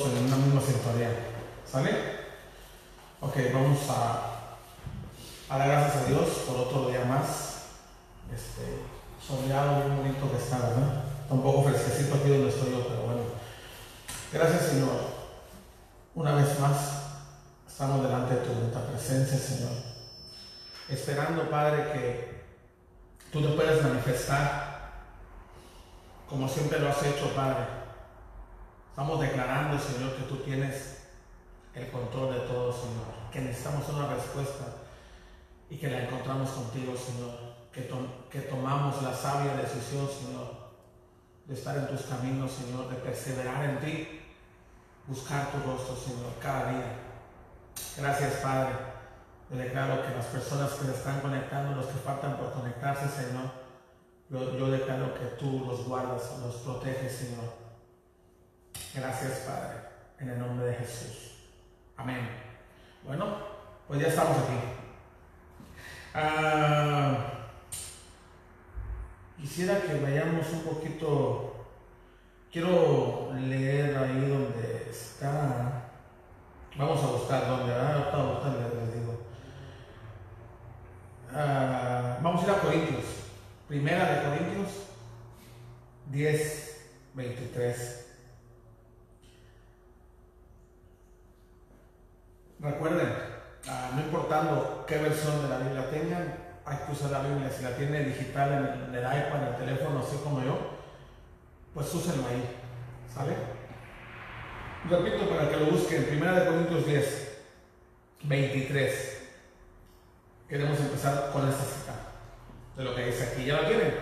[0.00, 1.10] en una misma sintonía.
[1.70, 1.90] ¿Sale?
[3.20, 4.56] Ok, vamos a,
[5.48, 7.66] dar gracias a Dios por otro día más.
[8.34, 8.80] Este,
[9.20, 11.04] soleado, bien bonito que está, ¿verdad?
[11.22, 13.22] Está un poco fresquecito aquí donde estoy yo, pero bueno.
[14.32, 15.12] Gracias, Señor.
[16.14, 16.76] Una vez más,
[17.68, 19.72] estamos delante de tu presencia, Señor.
[20.88, 22.44] Esperando, Padre, que
[23.30, 24.72] tú te puedas manifestar
[26.32, 27.81] como siempre lo has hecho, Padre.
[28.92, 30.98] Estamos declarando, Señor, que tú tienes
[31.74, 33.06] el control de todo, Señor.
[33.32, 34.64] Que necesitamos una respuesta
[35.70, 37.30] y que la encontramos contigo, Señor.
[37.72, 40.52] Que, to- que tomamos la sabia decisión, Señor,
[41.46, 44.20] de estar en tus caminos, Señor, de perseverar en ti,
[45.06, 46.98] buscar tu rostro, Señor, cada día.
[47.96, 48.74] Gracias, Padre.
[49.50, 53.50] Yo declaro que las personas que se están conectando, los que faltan por conectarse, Señor,
[54.28, 57.61] yo declaro que tú los guardas, los proteges, Señor.
[58.94, 59.78] Gracias, Padre,
[60.18, 61.34] en el nombre de Jesús.
[61.96, 62.28] Amén.
[63.04, 63.36] Bueno,
[63.88, 64.58] pues ya estamos aquí.
[66.14, 67.48] Ah,
[69.40, 71.66] quisiera que vayamos un poquito,
[72.52, 75.90] quiero leer ahí donde está,
[76.76, 77.96] vamos a buscar ¿verdad?
[77.96, 79.22] Ahorita, ahorita les, les digo.
[81.34, 83.04] Ah, vamos a ir a Corintios,
[83.66, 84.68] primera de Corintios
[86.12, 88.01] 10, 23.
[92.62, 93.12] Recuerden,
[93.68, 97.50] ah, no importando qué versión de la Biblia tengan, hay que usar la Biblia.
[97.50, 98.52] Si la tiene digital
[98.88, 100.56] en el, iPad, en el teléfono, así como yo,
[101.74, 102.56] pues úsenlo ahí.
[103.12, 103.32] ¿Sale?
[104.88, 106.04] Repito para que lo busquen.
[106.04, 107.38] Primera de Corintios 10,
[108.22, 109.18] 23.
[110.48, 111.94] Queremos empezar con esta cita
[112.76, 113.44] de lo que dice aquí.
[113.44, 113.94] ¿Ya la tienen?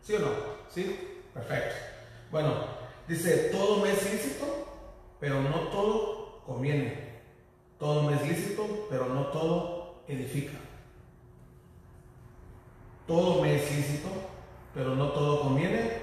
[0.00, 0.30] ¿Sí o no?
[0.70, 1.26] ¿Sí?
[1.34, 1.74] Perfecto.
[2.30, 2.64] Bueno,
[3.06, 7.09] dice, todo me es lícito, pero no todo conviene.
[7.80, 10.58] Todo me es lícito, pero no todo edifica.
[13.06, 14.08] Todo me es lícito,
[14.74, 16.02] pero no todo conviene.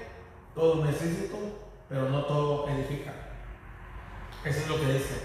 [0.56, 1.36] Todo me es lícito,
[1.88, 3.12] pero no todo edifica.
[4.44, 5.22] Eso es lo que dice.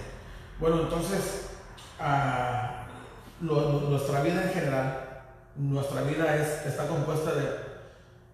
[0.60, 1.50] Bueno, entonces,
[1.98, 2.86] ah,
[3.40, 5.24] nuestra vida en general,
[5.56, 7.48] nuestra vida es, está compuesta de,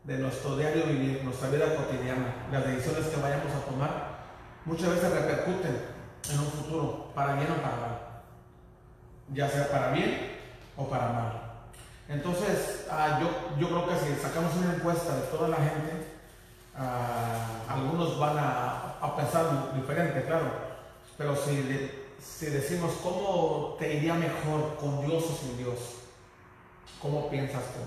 [0.05, 4.21] de nuestro diario vivir, nuestra vida cotidiana, las decisiones que vayamos a tomar,
[4.67, 6.01] muchas veces repercuten
[6.31, 8.00] en un futuro, para bien o para mal,
[9.33, 10.33] ya sea para bien
[10.77, 11.33] o para mal.
[12.09, 16.07] Entonces, ah, yo, yo creo que si sacamos una encuesta de toda la gente,
[16.77, 20.47] ah, algunos van a, a pensar diferente, claro,
[21.17, 25.79] pero si, de- si decimos cómo te iría mejor con Dios o sin Dios,
[27.01, 27.81] ¿cómo piensas tú?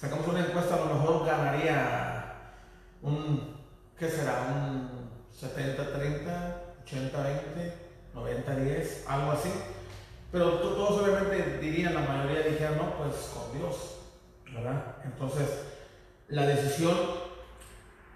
[0.00, 2.34] Sacamos una encuesta, a lo mejor ganaría
[3.02, 3.56] un,
[3.98, 4.46] ¿qué será?
[4.54, 5.10] Un
[5.40, 6.54] 70-30,
[6.86, 7.72] 80-20,
[8.14, 9.50] 90-10, algo así.
[10.36, 14.00] Pero to- todos obviamente dirían, la mayoría dijeran, no, pues con Dios,
[14.52, 14.96] ¿verdad?
[15.06, 15.48] Entonces,
[16.28, 16.94] la decisión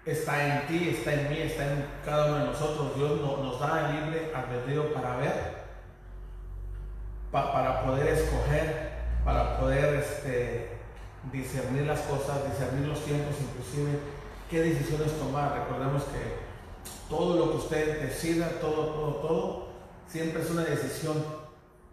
[0.05, 2.95] está en ti, está en mí, está en cada uno de nosotros.
[2.95, 5.33] Dios no- nos da el libre albedrío para ver,
[7.31, 8.91] pa- para poder escoger,
[9.25, 10.77] para poder este,
[11.33, 13.97] discernir las cosas, discernir los tiempos, inclusive
[14.47, 15.57] qué decisiones tomar.
[15.57, 16.35] Recordemos que
[17.09, 19.67] todo lo que usted decida, todo, todo, todo,
[20.07, 21.40] siempre es una decisión.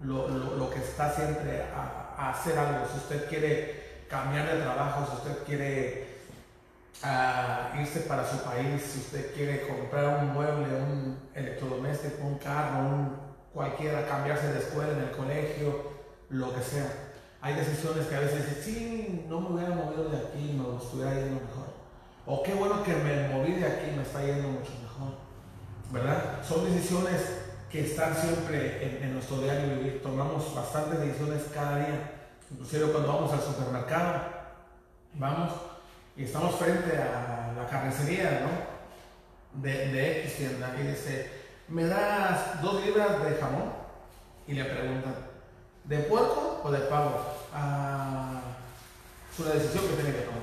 [0.01, 2.87] Lo, lo- que está siempre a, hacer algo.
[2.91, 6.19] Si usted quiere cambiar de trabajo, si usted quiere
[7.03, 12.81] a irse para su país, si usted quiere comprar un mueble, un electrodoméstico, un carro,
[12.81, 13.17] un
[13.53, 15.91] cualquiera, cambiarse de escuela, en el colegio,
[16.31, 16.87] lo que sea.
[17.41, 21.15] Hay decisiones que a veces dicen, sí, no me hubiera movido de aquí, me estuviera
[21.15, 21.69] yendo mejor.
[22.27, 25.15] O qué bueno que me moví de aquí, me está yendo mucho mejor.
[25.91, 26.43] ¿Verdad?
[26.47, 30.03] Son decisiones que están siempre en, nuestro diario vivir.
[30.03, 32.13] Tomamos bastantes decisiones cada día.
[32.51, 34.23] Inclusive cuando vamos al supermercado,
[35.15, 35.53] vamos
[36.17, 39.63] y estamos frente a la carnicería, ¿no?
[39.63, 41.31] De, de X tienda y dice,
[41.69, 43.73] ¿me das dos libras de jamón?
[44.47, 45.15] Y le preguntan,
[45.85, 47.21] ¿de puerco o de pavo?
[47.55, 48.41] Ah,
[49.33, 50.39] es una decisión que tiene que tomar.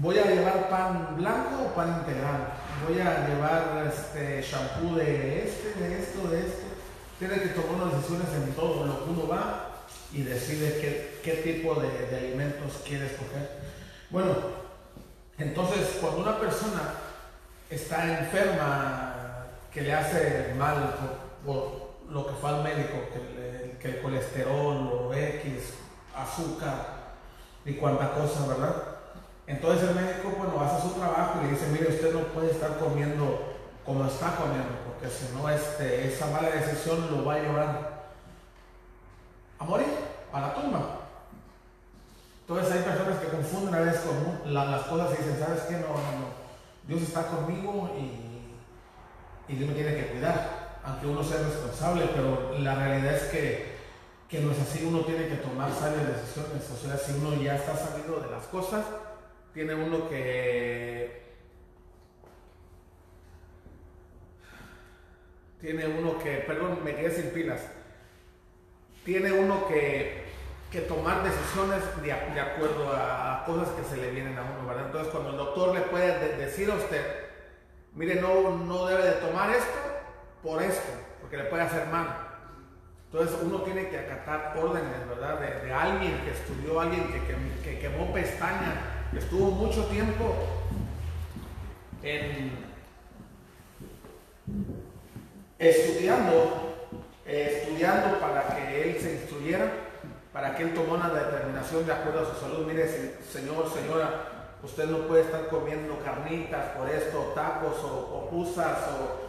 [0.00, 2.54] ¿Voy a llevar pan blanco o pan integral?
[2.86, 6.66] ¿Voy a llevar este shampoo de este, de esto, de esto?
[7.18, 11.42] Tiene que tomar unas decisiones en todo lo que uno va y decide qué, qué
[11.42, 13.48] tipo de, alimentos quiere escoger.
[14.10, 14.34] Bueno,
[15.38, 16.94] entonces cuando una persona
[17.70, 20.94] está enferma, que le hace mal
[21.44, 22.98] por, lo que fue al médico,
[23.80, 25.74] que, el colesterol o X,
[26.16, 27.14] azúcar
[27.66, 28.93] y cuanta cosa, ¿verdad?
[29.46, 32.78] Entonces el médico, bueno, hace su trabajo y le dice, mire, usted no puede estar
[32.78, 33.52] comiendo
[33.84, 38.04] como está comiendo, porque si no, este, esa mala decisión lo va a llevar
[39.58, 39.86] a morir,
[40.32, 40.80] a la tumba.
[42.40, 45.74] Entonces hay personas que confunden a veces con la- las cosas y dicen, ¿sabes qué?
[45.74, 46.44] No, no, no.
[46.86, 52.58] Dios está conmigo y, y Dios me tiene que cuidar, aunque uno sea responsable, pero
[52.58, 53.74] la realidad es que,
[54.28, 57.56] que no es así, uno tiene que tomar sabias decisiones, o sea, si uno ya
[57.56, 58.84] está sabido de las cosas,
[59.54, 61.22] tiene uno que...
[65.60, 67.60] Tiene uno que, perdón, me quedé sin pilas.
[69.04, 70.24] Tiene uno que,
[70.70, 74.86] que tomar decisiones de, de acuerdo a cosas que se le vienen a uno, ¿verdad?
[74.86, 77.02] Entonces, cuando el doctor le puede de- decir a usted,
[77.94, 79.78] mire, no, no debe de tomar esto
[80.42, 82.08] por esto, porque le puede hacer mal.
[83.10, 85.38] Entonces, uno tiene que acatar órdenes, ¿verdad?
[85.40, 90.34] De, de alguien que estudió, alguien que, que, que quemó pestaña, que estuvo mucho tiempo
[92.02, 92.52] en
[95.58, 96.74] estudiando,
[97.26, 99.70] estudiando para que él se instruyera,
[100.32, 102.66] para que él tomara una determinación de acuerdo a su salud.
[102.66, 104.30] Mire, se- señor, señora,
[104.64, 109.28] Usted no puede estar comiendo carnitas por esto, tacos o, o pusas o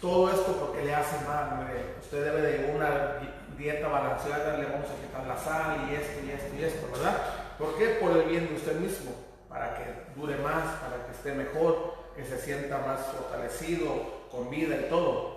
[0.00, 1.64] todo esto porque le hace mal.
[2.02, 3.18] Usted debe de una
[3.56, 7.16] dieta balanceada, le vamos a quitar la sal y esto y esto y esto, ¿verdad?
[7.58, 7.98] ¿Por qué?
[8.00, 9.12] Por el bien de usted mismo,
[9.48, 9.84] para que
[10.16, 15.34] dure más, para que esté mejor, que se sienta más fortalecido, con vida y todo.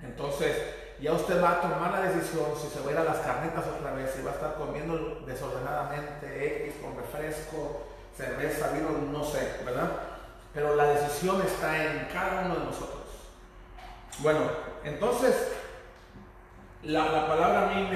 [0.00, 0.56] Entonces,
[1.00, 3.64] ya usted va a tomar la decisión si se va a ir a las carnitas
[3.66, 7.82] otra vez, si va a estar comiendo desordenadamente X con refresco,
[8.16, 9.90] cerveza, vino, no sé, ¿verdad?
[10.54, 13.02] Pero la decisión está en cada uno de nosotros.
[14.18, 14.40] Bueno,
[14.84, 15.34] entonces
[16.82, 17.88] la, palabra a mí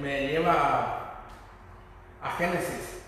[0.00, 1.05] me, lleva
[2.26, 3.02] a, Génesis.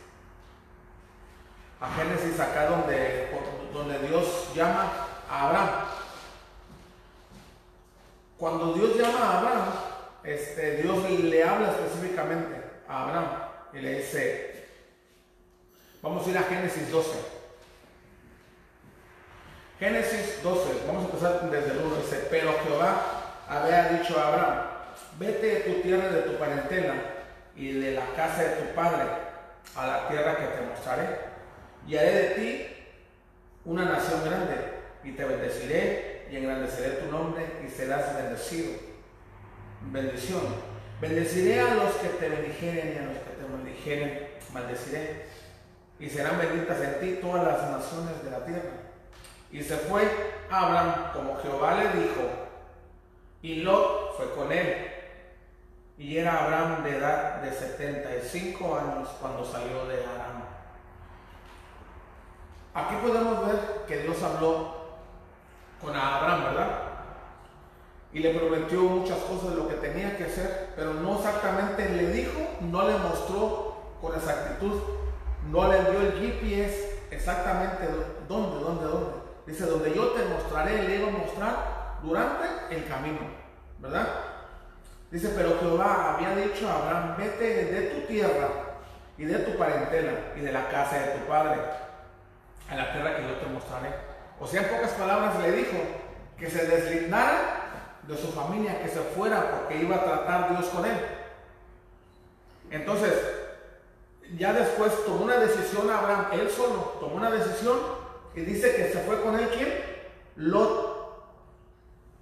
[1.80, 3.30] A Génesis acá donde,
[3.72, 4.90] donde Dios llama
[5.28, 5.68] a Abraham.
[8.37, 9.68] Cuando Dios llama a Abraham,
[10.25, 13.26] este, Dios le habla específicamente a Abraham
[13.72, 14.68] y le dice,
[16.02, 17.38] vamos a ir a Génesis 12.
[19.80, 23.02] Génesis 12, vamos a empezar desde el 1, dice, pero Jehová
[23.48, 24.58] había dicho a Abraham,
[25.18, 27.17] vete de tu tierra, de tu parentela
[27.58, 29.04] y de la casa de tu padre
[29.74, 31.18] a la tierra que te mostraré,
[31.86, 32.66] y haré de ti
[33.64, 34.54] una nación grande,
[35.04, 38.72] y te bendeciré y engrandeceré tu nombre y serás bendecido.
[39.80, 40.42] Bendición.
[41.00, 45.26] Bendeciré a los que te bendijeren y a los que te bendijeren, maldeciré.
[46.00, 48.70] Y serán benditas en ti todas las naciones de la tierra.
[49.50, 50.02] Y se fue
[50.50, 52.22] Abraham como Jehová le dijo,
[53.42, 54.97] y Lot fue con él.
[55.98, 60.44] Y era Abraham de edad de 75 años cuando salió de Aram.
[62.72, 64.76] Aquí podemos ver que Dios habló
[65.82, 66.68] con Abraham, ¿verdad?
[68.12, 72.12] Y le prometió muchas cosas de lo que tenía que hacer, pero no exactamente le
[72.12, 74.80] dijo, no le mostró con exactitud,
[75.50, 77.88] no le dio el GPS exactamente
[78.28, 79.10] dónde, dónde, dónde.
[79.46, 83.18] Dice, donde yo te mostraré, le iba a mostrar durante el camino,
[83.80, 84.06] ¿verdad?
[85.10, 88.48] Dice, pero Jehová había dicho a Abraham, vete de tu tierra
[89.16, 91.60] y de tu parentela y de la casa de tu padre
[92.70, 93.88] a la tierra que yo te mostraré.
[94.38, 95.78] O sea, en pocas palabras le dijo
[96.38, 97.68] que se deslindara
[98.06, 100.96] de su familia, que se fuera porque iba a tratar Dios con él.
[102.70, 103.14] Entonces,
[104.36, 107.78] ya después tomó una decisión Abraham, él solo tomó una decisión
[108.34, 109.72] y dice que se fue con él, ¿quién?
[110.36, 110.88] Lot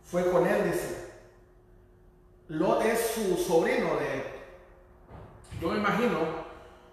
[0.05, 1.06] fue con él, dice.
[2.49, 4.25] Lot es su sobrino de.
[5.61, 6.19] Yo me imagino,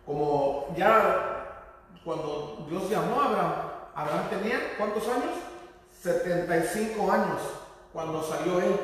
[0.06, 1.70] como ya
[2.04, 3.54] cuando Dios llamó a Abraham,
[3.96, 5.32] Abraham tenía cuántos años?
[6.02, 7.40] 75 años
[7.94, 8.80] cuando salió él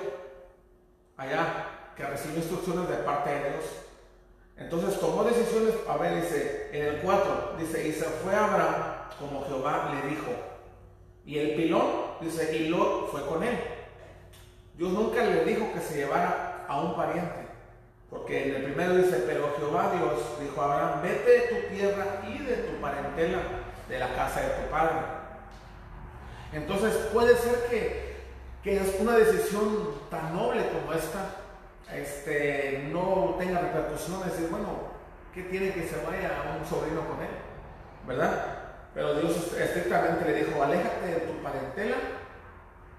[1.17, 1.65] allá,
[1.97, 3.65] que recibió instrucciones de parte de Dios.
[4.55, 8.75] Entonces tomó decisiones, a ver, dice, en el 4, dice, y se fue Abraham
[9.19, 10.31] como Jehová le dijo.
[11.25, 11.87] Y el pilón,
[12.21, 13.57] dice, y Lot fue con él.
[14.75, 17.49] Dios nunca le dijo que se llevara a un pariente.
[18.09, 22.05] Porque en el primero dice, pero Jehová Dios dijo a Abraham, vete de tu tierra
[22.27, 23.39] y de tu parentela,
[23.87, 24.95] de la casa de tu padre.
[26.53, 28.17] Entonces puede ser que,
[28.63, 31.35] que es una decisión tan noble como esta,
[31.93, 34.89] este, no tenga repercusiones, decir, bueno,
[35.33, 37.29] ¿qué tiene que se vaya un sobrino con él?
[38.07, 38.45] ¿Verdad?
[38.93, 41.97] Pero Dios estrictamente le dijo, aléjate de tu parentela,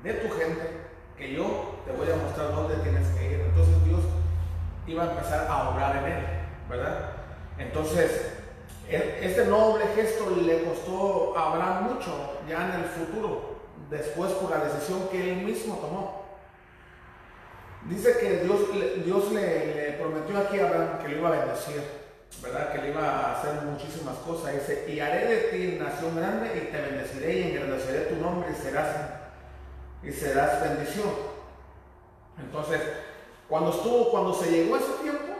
[0.05, 0.80] de tu gente,
[1.21, 3.41] que yo te voy a mostrar dónde tienes que ir.
[3.41, 4.01] Entonces Dios
[4.87, 6.25] iba a empezar a obrar en él,
[6.69, 7.11] ¿verdad?
[7.59, 8.33] Entonces,
[8.89, 13.61] e, este noble gesto le costó a Abraham mucho ya en el futuro,
[13.91, 16.21] después por la decisión que él mismo tomó.
[17.85, 18.61] Dice que Dios,
[19.05, 22.01] Dios le, le prometió aquí a Abraham que lo iba a bendecir.
[22.43, 22.73] ¿verdad?
[22.73, 24.55] Que le iba a hacer muchísimas cosas.
[24.55, 28.55] Dice, y haré de ti nación grande y te bendeciré y engrandeceré tu nombre y
[28.55, 28.87] serás,
[30.03, 31.11] y serás bendición.
[32.39, 32.81] Entonces,
[33.49, 35.35] cuando estuvo, cuando se llegó ese tiempo,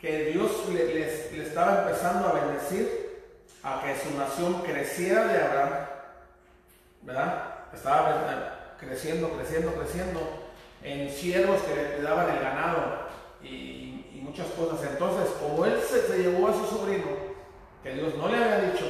[0.00, 3.08] que Dios le, estaba empezando a bendecir,
[3.62, 5.86] a que su nación creciera de Abraham,
[7.02, 7.44] ¿verdad?
[7.74, 10.20] Estaba creciendo, creciendo, creciendo
[10.82, 13.08] en siervos que le cuidaban el ganado
[13.42, 13.88] y
[14.28, 14.86] muchas cosas.
[14.90, 17.06] Entonces, como él se, llevó a su sobrino,
[17.82, 18.84] que Dios no le había dicho,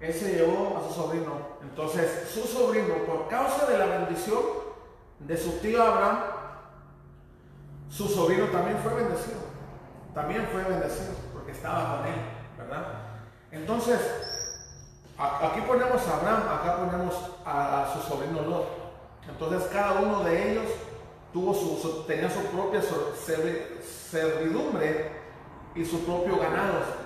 [0.00, 1.32] él se llevó a su sobrino.
[1.62, 4.40] Entonces, su sobrino, por causa de la bendición
[5.18, 6.18] de su tío Abraham,
[7.90, 9.40] su sobrino también fue bendecido.
[10.14, 12.20] También fue bendecido porque estaba con él,
[12.56, 12.86] ¿verdad?
[13.52, 14.00] Entonces,
[15.18, 17.14] aquí ponemos a Abraham, acá ponemos
[17.44, 18.68] a, su sobrino Lot.
[19.28, 20.66] Entonces, cada uno de ellos
[21.32, 22.80] tuvo su, tenía su propia
[24.10, 25.12] servidumbre
[25.74, 26.99] y su propio ganado.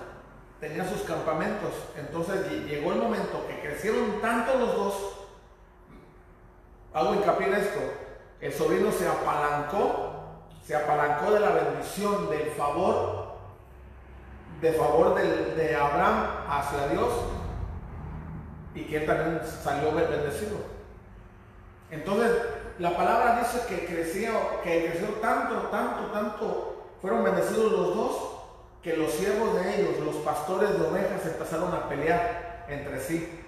[0.59, 1.71] Tenía sus campamentos.
[1.97, 4.95] Entonces llegó el momento que crecieron tanto los dos.
[6.93, 7.79] Hago hincapié en esto.
[8.41, 10.11] El sobrino se apalancó,
[10.65, 13.35] se apalancó de la bendición, del favor,
[14.61, 17.09] de favor de, de Abraham hacia Dios
[18.75, 20.57] y que él también salió bendecido.
[21.89, 22.31] Entonces,
[22.77, 24.33] la palabra dice que creció,
[24.63, 28.34] que creció tanto, tanto, tanto, fueron bendecidos los dos,
[28.85, 33.43] que los siervos de ellos, los pastores de ovejas, empezaron a pelear entre sí,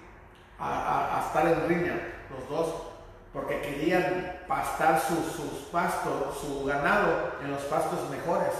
[0.58, 1.94] a, estar en riña,
[2.28, 2.74] los dos,
[3.32, 8.50] porque querían pastar sus, pastos, su ganado en los pastos mejores.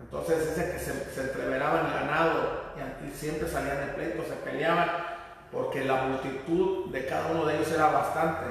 [0.00, 2.72] Entonces dice que se, se entreveraban el ganado
[3.06, 4.90] y, siempre salían de pleito, se peleaban
[5.52, 8.46] porque la multitud de cada uno de ellos era bastante.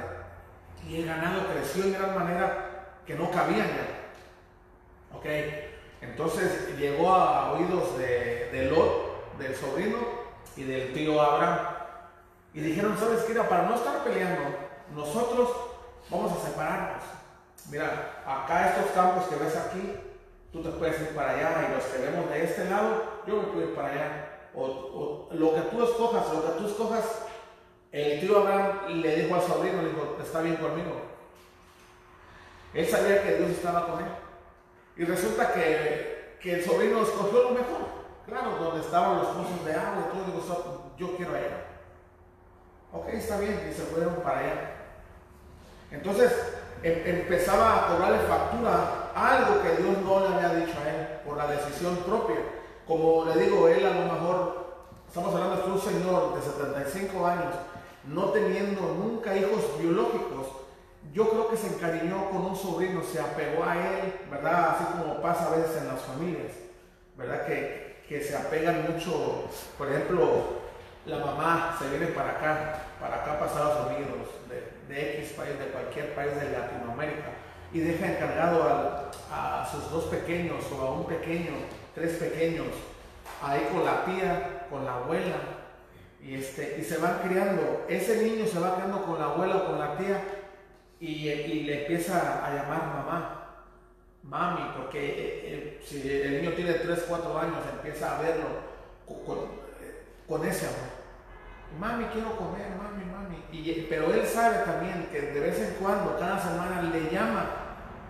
[0.87, 5.17] Y el ganado creció en gran manera que no cabían ya.
[5.17, 5.25] ¿Ok?
[6.01, 9.97] Entonces llegó a oídos de, Lot, del sobrino
[10.55, 11.59] y del tío Abraham.
[12.53, 13.33] Y dijeron, ¿sabes qué?
[13.35, 14.49] Para no estar peleando,
[14.95, 15.49] nosotros
[16.09, 17.03] vamos a separarnos.
[17.69, 19.93] Mira, acá estos campos que ves aquí,
[20.51, 23.43] tú te puedes ir para allá y los que vemos de este lado, yo me
[23.43, 27.25] puedo ir para allá o, lo que tú escojas, lo que tú escojas,
[27.91, 31.01] el tío Abraham le dijo al sobrino, le dijo, está bien conmigo.
[32.73, 34.09] Él sabía que Dios estaba con él.
[34.99, 37.87] Y resulta que, que el sobrino escogió lo mejor.
[38.27, 41.65] Claro, donde estaban los pozos de agua y todo, digo, yo quiero allá.
[42.91, 44.71] Ok, está bien, y se fueron para allá.
[45.89, 46.33] Entonces
[46.83, 51.37] em, empezaba a cobrarle factura algo que Dios no le había dicho a él por
[51.37, 52.41] la decisión propia.
[52.85, 54.65] Como le digo, él a lo mejor,
[55.07, 57.55] estamos hablando de un señor de 75 años,
[58.03, 60.38] no teniendo nunca hijos biológicos,
[61.13, 64.75] yo creo que se encariñó con un sobrino, se apegó a él, ¿verdad?
[64.75, 66.51] Así como pasa a veces en las familias,
[67.17, 67.45] ¿verdad?
[67.45, 69.45] Que, que se apegan mucho,
[69.77, 70.59] por ejemplo,
[71.05, 75.57] la mamá se viene para acá, para acá para Estados Unidos, de, de X país,
[75.57, 77.29] de cualquier país de Latinoamérica,
[77.73, 81.51] y deja encargado a, a sus dos pequeños o a un pequeño
[81.99, 82.67] tres pequeños,
[83.41, 85.35] ahí con la tía, con la abuela,
[86.21, 87.85] y, este, y se van criando.
[87.87, 90.21] Ese niño se va criando con la abuela o con la tía
[90.99, 93.45] y, le empieza a llamar mamá,
[94.23, 98.47] mami, porque eh, eh, si el niño tiene 3, 4 años, empieza a verlo
[100.27, 100.99] con, ese amor.
[101.79, 103.85] Mami, quiero comer, mami, mami.
[103.89, 107.45] Pero él sabe también que de vez en cuando, cada semana, le llama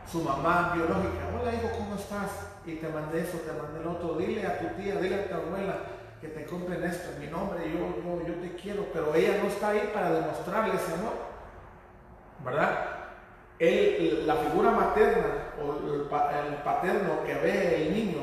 [0.09, 1.29] su mamá biológica.
[1.39, 2.49] Hola, hijo, ¿cómo estás?
[2.65, 5.35] y te mandé eso, te mandé el otro, dile a tu tía, dile a tu
[5.35, 5.77] abuela
[6.21, 9.69] que te compren esto mi nombre, yo, yo, yo te quiero, pero ella no está
[9.69, 11.13] ahí para demostrarle ese amor,
[12.43, 12.99] ¿verdad?
[13.59, 16.03] La figura materna o el,
[16.63, 18.21] paterno que ve el niño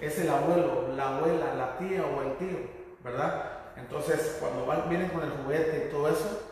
[0.00, 2.58] es el abuelo, la abuela, la tía o el tío,
[3.04, 3.44] ¿verdad?
[3.76, 6.42] Entonces, cuando van, vienen con el juguete y todo eso,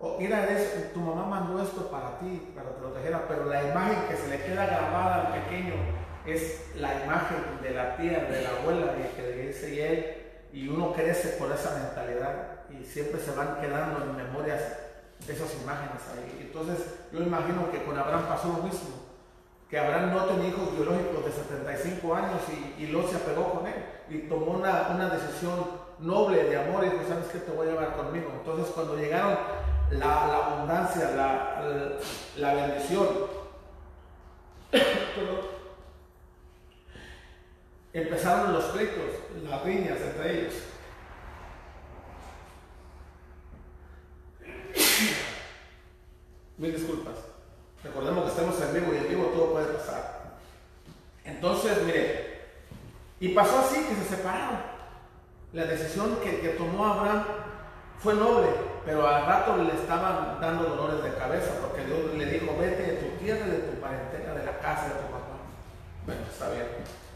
[0.00, 0.46] oh, mira,
[0.94, 4.42] tu mamá mandó esto para ti, para que protegiera, pero la imagen que se le
[4.42, 5.74] queda grabada al pequeño
[6.24, 10.16] es la imagen de la tía, de la abuela, de que dice y él,
[10.52, 14.62] y uno crece por esa mentalidad y siempre se van quedando en memorias
[15.26, 16.38] esas imágenes ahí.
[16.40, 16.78] Entonces
[17.12, 18.90] yo imagino que con Abraham pasó lo mismo,
[19.68, 23.66] que Abraham no tenía hijos biológicos de 75 años y, y Lot se apegó con
[23.66, 25.66] él y tomó una, una decisión
[25.98, 27.38] noble de amor y dijo, ¿sabes qué?
[27.40, 28.30] Te voy a llevar conmigo.
[28.38, 29.36] Entonces cuando llegaron
[29.90, 31.92] la, abundancia, la, la,
[32.36, 33.08] la bendición,
[37.92, 39.04] empezaron los pleitos,
[39.48, 40.54] las riñas entre ellos.
[46.58, 47.14] Mil disculpas.
[47.84, 50.18] Recordemos que estamos en vivo y en vivo todo puede pasar.
[51.24, 52.40] Entonces, mire,
[53.20, 54.58] y pasó así que se separaron.
[55.52, 57.24] La decisión que, tomó Abraham
[58.00, 58.48] fue noble,
[58.84, 62.92] pero al rato le estaban dando dolores de cabeza porque Dios le dijo, vete de
[62.96, 65.38] tu tierra, de tu parentela, de la casa de tu papá.
[66.06, 66.66] Bueno, está bien.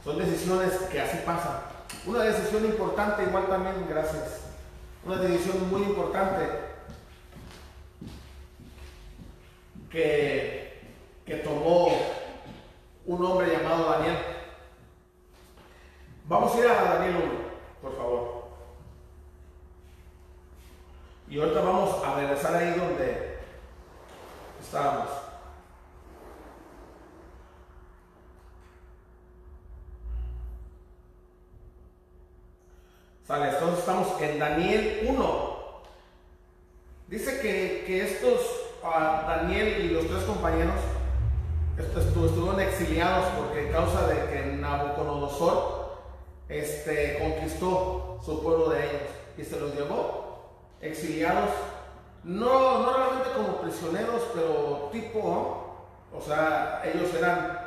[0.05, 1.59] Son decisiones que así pasan.
[2.07, 4.40] Una decisión importante, igual también, gracias.
[5.05, 6.71] Una decisión muy importante
[9.92, 10.81] que,
[11.24, 11.88] que tomó
[13.07, 14.16] un hombre llamado Daniel.
[16.24, 17.33] Vamos a ir a Daniel 1,
[17.83, 18.42] por favor.
[21.28, 23.38] Y ahorita vamos a regresar ahí donde
[24.61, 25.22] estábamos.
[33.40, 35.52] entonces estamos en Daniel 1.
[37.09, 38.40] Dice que, estos,
[38.82, 40.80] Daniel y los tres compañeros,
[41.78, 45.98] estuvieron exiliados porque causa de que Nabucodonosor
[46.48, 49.02] este, conquistó su pueblo de ellos
[49.38, 50.22] y se los llevó
[50.80, 51.50] exiliados,
[52.24, 55.76] no, no realmente como prisioneros, pero tipo,
[56.12, 57.58] o sea, ellos eran,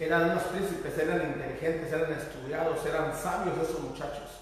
[0.00, 4.40] eran unos príncipes, eran inteligentes, eran estudiados, eran sabios esos muchachos.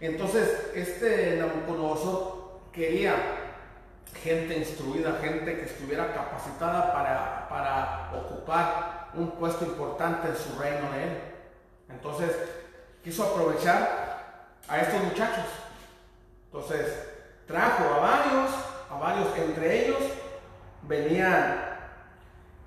[0.00, 3.14] Entonces, este Nabucodonosor quería
[4.22, 10.90] gente instruida, gente que estuviera capacitada para, para ocupar un puesto importante en su reino
[10.92, 11.20] de él.
[11.88, 12.30] Entonces,
[13.02, 15.46] quiso aprovechar a estos muchachos.
[16.46, 17.08] Entonces,
[17.46, 18.50] trajo a varios,
[18.90, 20.02] a varios, entre ellos
[20.82, 21.70] venían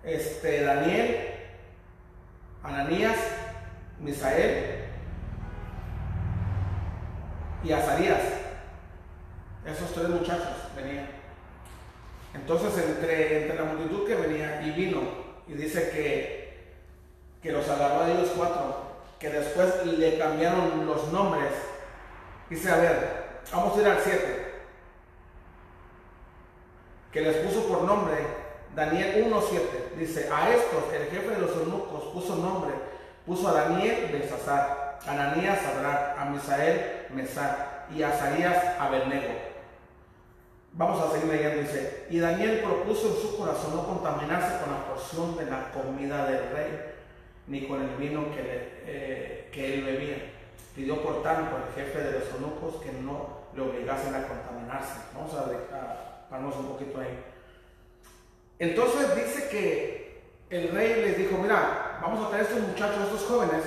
[0.04, 1.34] este, Daniel,
[2.64, 3.18] Ananías,
[4.00, 4.86] Misael
[7.64, 8.22] y Azarías.
[9.66, 11.23] Esos tres muchachos venían.
[12.34, 15.02] Entonces, entre, entre la multitud que venía y vino,
[15.48, 16.74] y dice que,
[17.42, 18.94] que los agarró a ellos cuatro
[19.24, 21.54] que después le cambiaron los nombres.
[22.50, 24.54] Dice, a ver, vamos a ir al 7.
[27.10, 28.18] Que les puso por nombre
[28.76, 29.98] Daniel 1.7.
[29.98, 32.74] Dice, a estos el jefe de los eunucos puso nombre.
[33.26, 39.53] Puso a Daniel Belsasar, a Ananías Sadrach, a Misael Mesar y a Azarías Abelnego.
[40.76, 44.86] Vamos a seguir leyendo, dice, y Daniel propuso en su corazón no contaminarse con la
[44.88, 46.94] porción de la comida del rey
[47.46, 50.32] ni con el vino que, eh, él bebía.
[50.76, 55.02] Pidió por tanto al jefe de los eunucos que no le obligasen a contaminarse.
[55.14, 57.20] Vamos a, pararnos un poquito ahí.
[58.58, 63.04] Entonces dice que el rey les dijo, mira, vamos a traer a estos muchachos, a
[63.04, 63.64] estos jóvenes,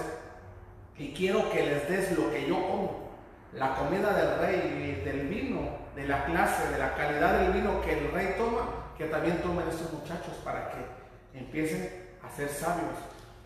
[0.98, 3.06] y quiero que les des lo que yo como.
[3.52, 7.80] La comida del rey y del vino, de la clase, de la calidad del vino
[7.80, 12.96] que el rey toma, que también tomen estos muchachos para que empiecen a ser sabios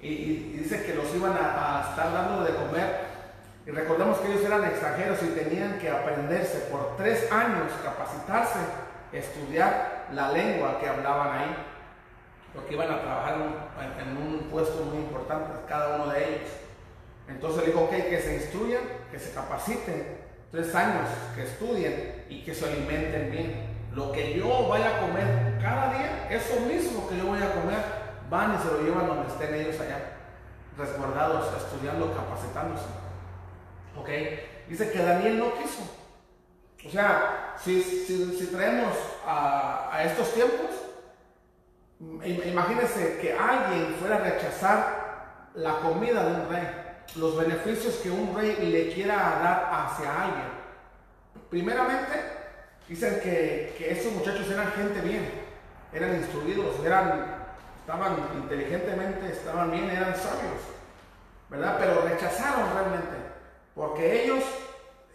[0.01, 3.11] y, dice que los iban a, estar dando de comer.
[3.67, 8.59] Y recordemos que ellos eran extranjeros y tenían que aprenderse por tres años, capacitarse,
[9.13, 11.57] estudiar la lengua que hablaban ahí,
[12.55, 13.35] porque iban a trabajar
[14.01, 16.51] en, un puesto muy importante, cada uno de ellos.
[17.29, 20.19] Entonces dijo, ok, que se instruyan, que se capaciten,
[20.51, 23.71] tres años, que estudien y que se alimenten bien.
[23.95, 27.79] Lo que yo vaya a comer cada día, eso mismo que yo voy a comer,
[28.31, 29.99] van y se lo llevan donde estén ellos allá,
[30.79, 32.87] resguardados, estudiando, capacitándose.
[33.99, 34.09] ¿Ok?
[34.69, 35.83] Dice que Daniel no quiso.
[36.87, 38.95] O sea, si, si, traemos
[39.27, 40.71] a, estos tiempos,
[42.25, 46.69] imagínense que alguien fuera a rechazar la comida de un rey,
[47.17, 50.60] los beneficios que un rey le quiera dar hacia alguien.
[51.51, 52.15] Primeramente,
[52.89, 55.29] dicen que, que estos muchachos eran gente bien,
[55.93, 57.41] eran instruidos, eran
[57.91, 60.63] estaban inteligentemente, estaban bien, eran sabios,
[61.49, 61.77] ¿verdad?
[61.81, 63.17] Pero rechazaron realmente,
[63.75, 64.45] porque ellos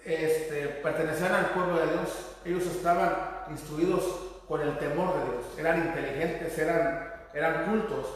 [0.03, 3.15] este, pertenecían al pueblo de Dios, ellos estaban
[3.49, 4.03] instruidos
[4.45, 8.07] con el temor de Dios, eran inteligentes, eran, eran cultos,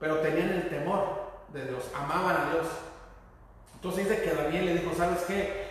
[0.00, 2.66] pero tenían el temor de Dios, amaban a Dios.
[3.74, 5.65] Entonces dice que Daniel le dijo, ¿sabes qué?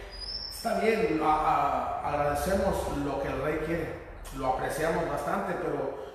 [0.66, 3.88] Está bien, agradecemos lo que el rey quiere,
[4.36, 6.08] lo apreciamos bastante, pero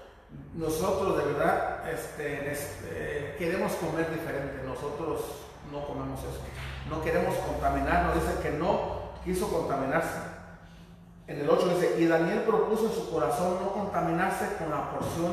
[0.55, 5.21] nosotros de verdad este, este, queremos comer diferente, nosotros
[5.71, 6.41] no comemos eso,
[6.91, 10.19] no queremos contaminarnos, dice que no quiso contaminarse.
[11.29, 15.33] En el 8 dice, y Daniel propuso en su corazón no contaminarse con la porción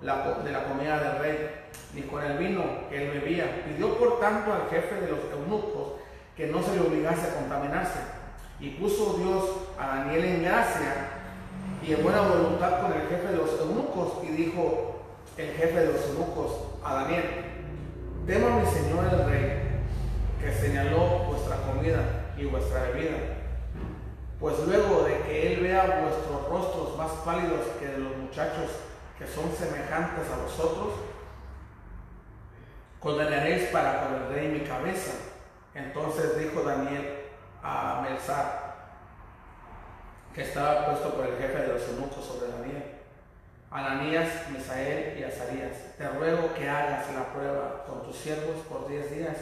[0.00, 1.50] de la comida del rey,
[1.94, 3.64] ni con el vino que él bebía.
[3.64, 6.00] Pidió por tanto al jefe de los eunucos
[6.36, 8.25] que no se le obligase a contaminarse.
[8.58, 9.44] Y puso Dios
[9.78, 11.08] a Daniel en gracia
[11.82, 15.02] y en buena voluntad con el jefe de los eunucos y dijo
[15.36, 17.24] el jefe de los eunucos a Daniel,
[18.26, 19.62] temo mi señor el rey
[20.40, 23.16] que señaló vuestra comida y vuestra bebida,
[24.40, 28.70] pues luego de que él vea vuestros rostros más pálidos que de los muchachos
[29.18, 30.94] que son semejantes a vosotros,
[33.00, 35.12] condenaréis para con el rey mi cabeza.
[35.74, 37.15] Entonces dijo Daniel
[37.66, 38.76] a Melzar,
[40.32, 42.84] que estaba puesto por el jefe de los eunucos sobre Daniel.
[43.70, 49.10] Ananías, Misael y Azarías, te ruego que hagas la prueba con tus siervos por diez
[49.10, 49.36] días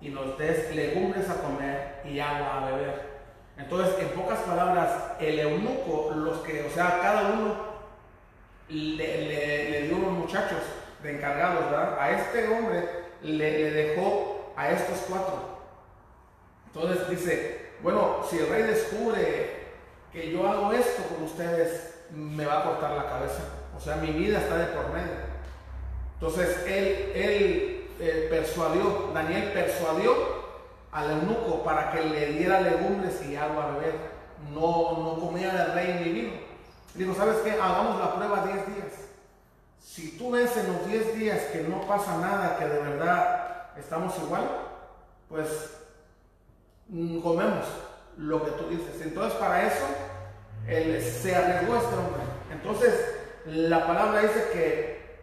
[0.00, 3.14] y nos des legumbres a comer y agua a beber.
[3.56, 4.90] Entonces, en pocas palabras,
[5.20, 7.54] el eunuco, los que, o sea, cada uno
[8.68, 10.62] le, dio unos muchachos
[11.02, 11.98] de encargados, ¿verdad?
[12.00, 12.88] A este hombre
[13.22, 15.53] le, le dejó a estos cuatro.
[16.74, 19.64] Entonces dice, bueno, si el rey descubre
[20.12, 23.42] que yo hago esto con ustedes, me va a cortar la cabeza.
[23.76, 25.34] O sea, mi vida está de por medio.
[26.14, 30.14] Entonces, él, él eh, persuadió, Daniel persuadió
[30.90, 33.94] al eunuco para que le diera legumbres y agua a beber.
[34.52, 36.32] No, no comía del rey ni vino.
[36.94, 37.52] Digo, ¿sabes qué?
[37.52, 38.92] Hagamos la prueba 10 días.
[39.80, 44.16] Si tú ves en los 10 días que no pasa nada, que de verdad estamos
[44.18, 44.48] igual,
[45.28, 45.48] pues
[47.22, 47.66] comemos
[48.16, 49.00] lo que tú dices.
[49.02, 49.84] Entonces para eso
[50.66, 52.22] él se arriesgó este hombre.
[52.52, 53.14] Entonces
[53.46, 55.18] la palabra dice que,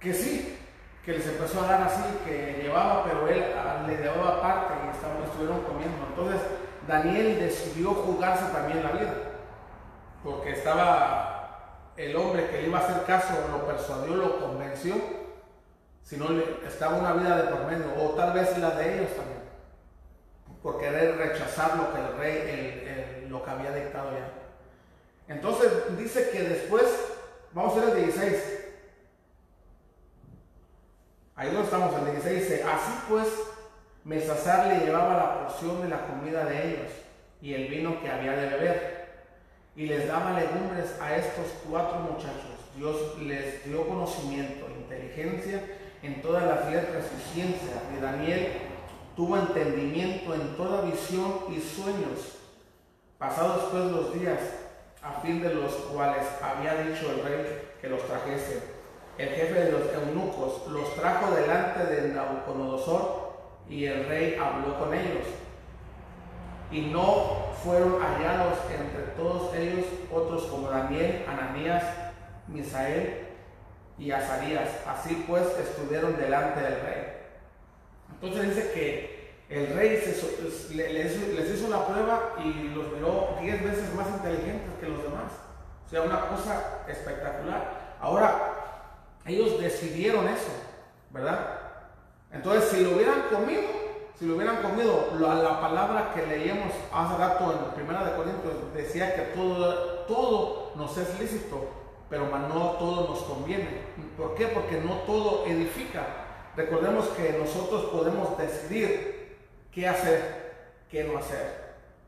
[0.00, 0.58] que sí,
[1.04, 4.90] que les empezó a dar así, que llevaba, pero él ah, le llevaba parte y
[4.90, 6.06] estaban, estuvieron comiendo.
[6.08, 6.40] Entonces
[6.86, 9.14] Daniel decidió jugarse también la vida,
[10.24, 11.32] porque estaba
[11.96, 14.94] el hombre que le iba a hacer caso, lo persuadió, lo convenció,
[16.02, 16.26] si no
[16.66, 19.41] estaba una vida de por medio, o tal vez la de ellos también,
[20.62, 24.32] por querer rechazar lo que el rey, lo que había dictado ya.
[25.34, 26.84] Entonces dice que después,
[27.52, 28.62] vamos a ver el 16,
[31.34, 33.26] Ahí no estamos, el 16 dice, así pues,
[34.04, 36.92] Mesazar le llevaba la porción de la comida de ellos
[37.40, 39.08] y el vino que había de beber,
[39.74, 42.52] y les daba legumbres a estos cuatro muchachos.
[42.76, 45.62] Dios les dio conocimiento, inteligencia
[46.02, 47.82] en todas las letras y ciencia.
[47.96, 48.48] Y Daniel
[49.16, 52.38] tuvo entendimiento en toda visión y sueños.
[53.18, 54.40] Pasados pues los días,
[55.02, 58.82] a fin de los cuales había dicho el rey que los trajese
[59.18, 63.32] el jefe de los eunucos, los trajo delante de Nabucodonosor
[63.68, 65.26] y el rey habló con ellos.
[66.70, 71.84] Y no fueron hallados entre todos ellos otros como Daniel, Ananías,
[72.48, 73.28] Misael
[73.98, 74.70] y Azarías.
[74.86, 77.11] Así pues estuvieron delante del rey.
[78.20, 84.08] Entonces dice que el rey les, hizo la prueba y los miró diez veces más
[84.08, 85.32] inteligentes que los demás.
[85.86, 87.96] O sea, una cosa espectacular.
[88.00, 88.54] Ahora,
[89.26, 90.50] ellos decidieron eso,
[91.10, 91.58] ¿verdad?
[92.32, 93.62] Entonces, si lo hubieran comido,
[94.18, 99.14] si lo hubieran comido, la, palabra que leíamos hace rato en Primera de Corintios decía
[99.14, 99.74] que todo,
[100.06, 101.68] todo nos es lícito,
[102.08, 103.82] pero no todo nos conviene.
[104.16, 104.46] ¿Por qué?
[104.46, 106.06] Porque no todo edifica.
[106.56, 109.38] Recordemos que nosotros podemos decidir
[109.72, 111.62] qué hacer, qué no hacer.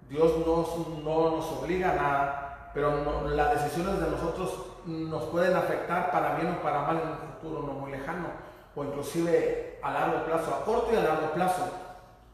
[0.08, 6.34] Dios no nos obliga a nada, pero las decisiones de nosotros nos pueden afectar para
[6.34, 8.26] bien o para mal en un futuro no muy lejano,
[8.76, 11.70] o inclusive a largo plazo, a corto y a largo plazo,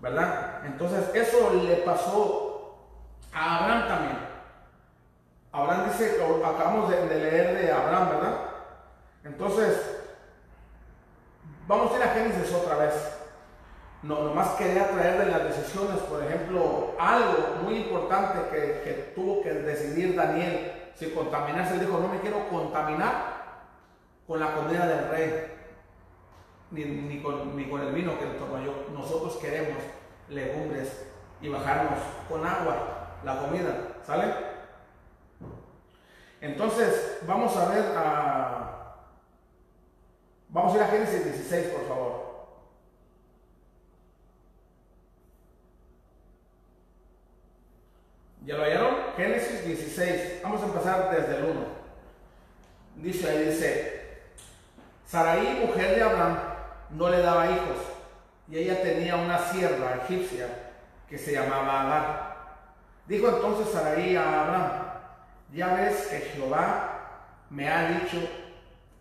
[0.01, 0.63] ¿verdad?
[0.65, 2.77] Entonces eso le pasó
[3.33, 4.19] a Abraham también.
[5.53, 8.35] Abraham dice, acabamos de, leer de Abraham, ¿verdad?
[9.25, 9.90] Entonces,
[11.71, 13.17] vamos a ir a Génesis otra vez.
[14.03, 19.53] No, nomás quería traer de las decisiones, por ejemplo, algo muy importante que, tuvo que
[19.53, 23.13] decidir Daniel si contaminarse, dijo, no me quiero contaminar
[24.27, 25.53] con la comida del rey,
[26.73, 28.87] ni, con, el vino que tomo yo.
[28.93, 29.83] Nosotros queremos
[30.29, 31.07] legumbres
[31.41, 34.35] y bajarnos con agua la comida, ¿sale?
[36.41, 38.70] Entonces, vamos a ver a...
[40.53, 42.31] Vamos a ir a Génesis 16, por favor.
[48.45, 48.97] ¿Ya lo hallaron?
[49.17, 50.41] Génesis 16.
[50.43, 51.61] Vamos a empezar desde el 1.
[52.97, 54.01] Dice ahí, dice,
[55.07, 56.39] Saraí, mujer de Abraham,
[56.91, 57.79] no le daba hijos,
[58.49, 60.49] y ella tenía una sierva egipcia
[61.09, 62.37] que se llamaba Agar.
[63.07, 64.73] Dijo entonces Saraí a Abraham,
[65.53, 66.91] ya ves que Jehová
[67.51, 68.19] me ha dicho,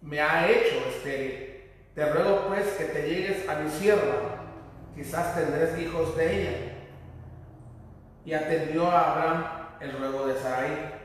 [0.01, 1.63] me ha hecho estéril.
[1.95, 4.45] Te ruego pues que te llegues a mi sierva,
[4.95, 6.57] quizás tendrás hijos de ella
[8.25, 9.45] y atendió a Abraham
[9.79, 10.99] el ruego de Sarai.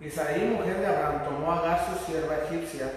[0.00, 2.90] Y Sarai, mujer de Abraham, tomó a Agar su sierva egipcia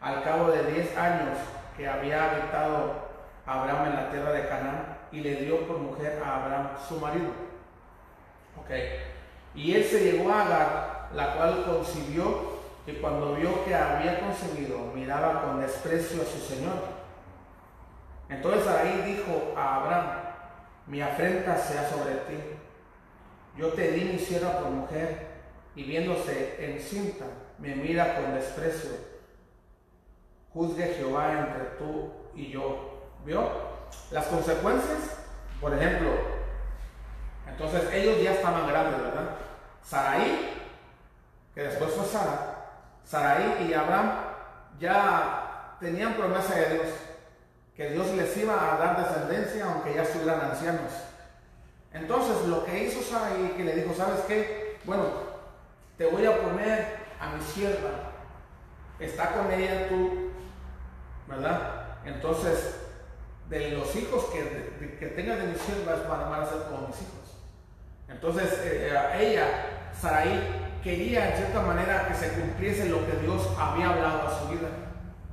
[0.00, 1.36] al cabo de diez años
[1.76, 3.08] que había habitado
[3.44, 7.30] Abraham en la tierra de Canaán y le dio por mujer a Abraham su marido.
[8.56, 8.70] Ok.
[9.54, 12.57] Y él se llegó a Agar, la cual concibió
[12.88, 16.98] y cuando vio que había concebido, miraba con desprecio a su señor.
[18.28, 20.06] Entonces Sarai dijo a Abraham,
[20.86, 22.58] mi afrenta sea sobre ti
[23.58, 25.26] yo te di mi sierva por mujer
[25.74, 27.24] y viéndose encinta,
[27.58, 28.90] me mira con desprecio.
[30.52, 33.10] Juzgue Jehová entre tú y yo.
[33.24, 33.50] ¿Vio?
[34.12, 35.18] Las consecuencias,
[35.60, 36.08] por ejemplo,
[37.48, 39.36] entonces ellos ya estaban grandes, ¿verdad?
[39.82, 40.54] Saraí,
[41.52, 42.57] que después fue Sara,
[43.08, 44.10] Saraí y Abraham
[44.78, 46.88] ya tenían promesa de Dios,
[47.74, 50.92] que Dios les iba a dar descendencia aunque ya estuvieran ancianos.
[51.90, 54.78] Entonces lo que hizo Sarai, que le dijo, ¿sabes qué?
[54.84, 55.04] Bueno,
[55.96, 58.12] te voy a poner a mi sierva,
[59.00, 60.30] está con ella tú,
[61.26, 61.98] ¿verdad?
[62.04, 62.78] Entonces
[63.48, 67.38] de los hijos que, que tenga de mis siervas van, a ser como mis hijos.
[68.06, 73.48] Entonces eh, eh, ella, Saraí, quería en cierta manera que se cumpliese lo que Dios
[73.58, 74.68] había hablado a su vida,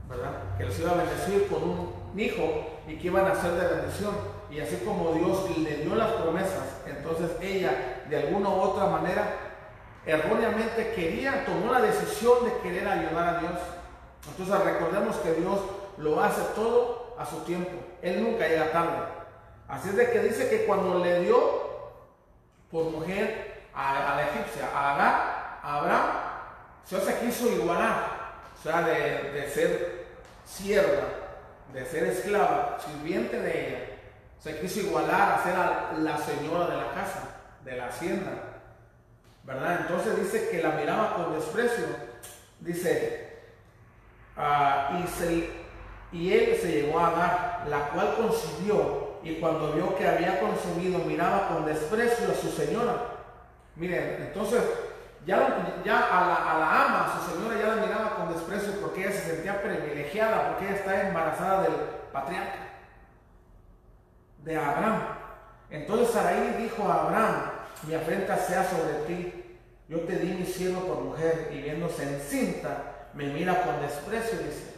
[0.09, 0.57] ¿verdad?
[0.57, 4.15] Que los iba a bendecir con un hijo y que iban a ser de bendición.
[4.49, 9.23] Y así como Dios le dio las promesas, entonces ella de alguna u otra manera
[10.05, 13.53] erróneamente quería, tomó la decisión de querer ayudar a Dios.
[14.27, 15.59] Entonces recordemos que Dios
[15.97, 17.71] lo hace todo a su tiempo.
[18.01, 18.97] Él nunca llega tarde.
[19.67, 21.65] Así es de que dice que cuando le dio
[22.71, 25.34] por mujer a, la egipcia, a Agar,
[25.65, 26.11] Abraham,
[26.85, 30.05] se quiso igualar, o sea, de, de ser
[30.45, 31.07] sierva,
[31.73, 33.79] de ser esclava, sirviente de ella.
[34.39, 37.23] Se quiso igualar a ser la señora de la casa,
[37.63, 38.31] de la hacienda.
[39.43, 39.79] ¿Verdad?
[39.81, 41.85] Entonces dice que la miraba con desprecio.
[42.59, 43.39] Dice,
[44.37, 45.65] ah, y se
[46.11, 50.99] y él se llegó a dar, la cual concibió, y cuando vio que había consumido,
[50.99, 52.93] miraba con desprecio a su señora.
[53.75, 54.61] Miren, entonces
[55.25, 58.79] ya, ya a, la, a la ama, a su señora, ya la miraba con desprecio
[58.79, 61.73] porque ella se sentía privilegiada, porque ella está embarazada del
[62.13, 62.59] patriarca,
[64.43, 65.01] de Abraham.
[65.71, 67.35] Entonces Sarai dijo a Abraham,
[67.87, 73.09] mi afrenta sea sobre ti, yo te di mi cielo por mujer, y viéndose encinta,
[73.13, 74.75] me mira con desprecio, dice.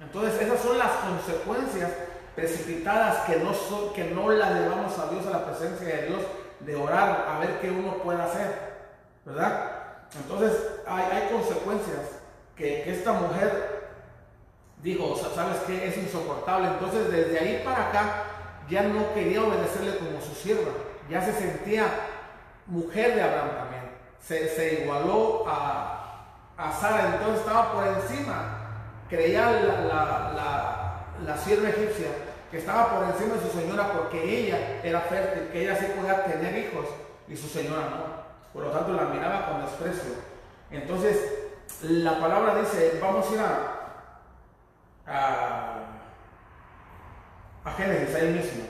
[0.00, 1.90] Entonces esas son las consecuencias
[2.34, 6.22] precipitadas que no, son, que no la llevamos a Dios, a la presencia de Dios,
[6.60, 8.76] de orar a ver qué uno puede hacer.
[9.24, 9.75] ¿Verdad?
[10.14, 10.52] Entonces
[10.86, 12.20] hay, consecuencias
[12.56, 13.90] que, esta mujer
[14.82, 15.88] dijo, ¿sabes qué?
[15.88, 16.68] Es insoportable.
[16.68, 18.24] Entonces desde ahí para acá
[18.68, 20.72] ya no quería obedecerle como su sierva.
[21.10, 21.86] Ya se sentía
[22.66, 23.82] mujer de Abraham también.
[24.20, 28.56] Se, igualó a, a Sara, entonces estaba por encima
[29.08, 29.50] creía
[31.24, 32.08] la, sierva egipcia
[32.50, 36.24] que estaba por encima de su señora porque ella era fértil, que ella sí podía
[36.24, 36.86] tener hijos
[37.28, 38.15] y su señora no.
[38.56, 40.14] Por lo tanto la miraba con desprecio.
[40.70, 41.50] Entonces
[41.82, 43.40] la palabra dice, vamos a ir
[45.06, 45.82] a,
[47.76, 48.64] Génesis ahí mismo.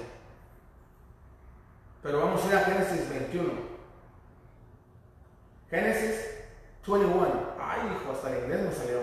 [2.03, 3.53] Pero vamos a ir a Génesis 21.
[5.71, 6.35] Génesis
[6.85, 7.29] 21.
[7.61, 9.03] Ay, hijo, hasta el inglés me salió.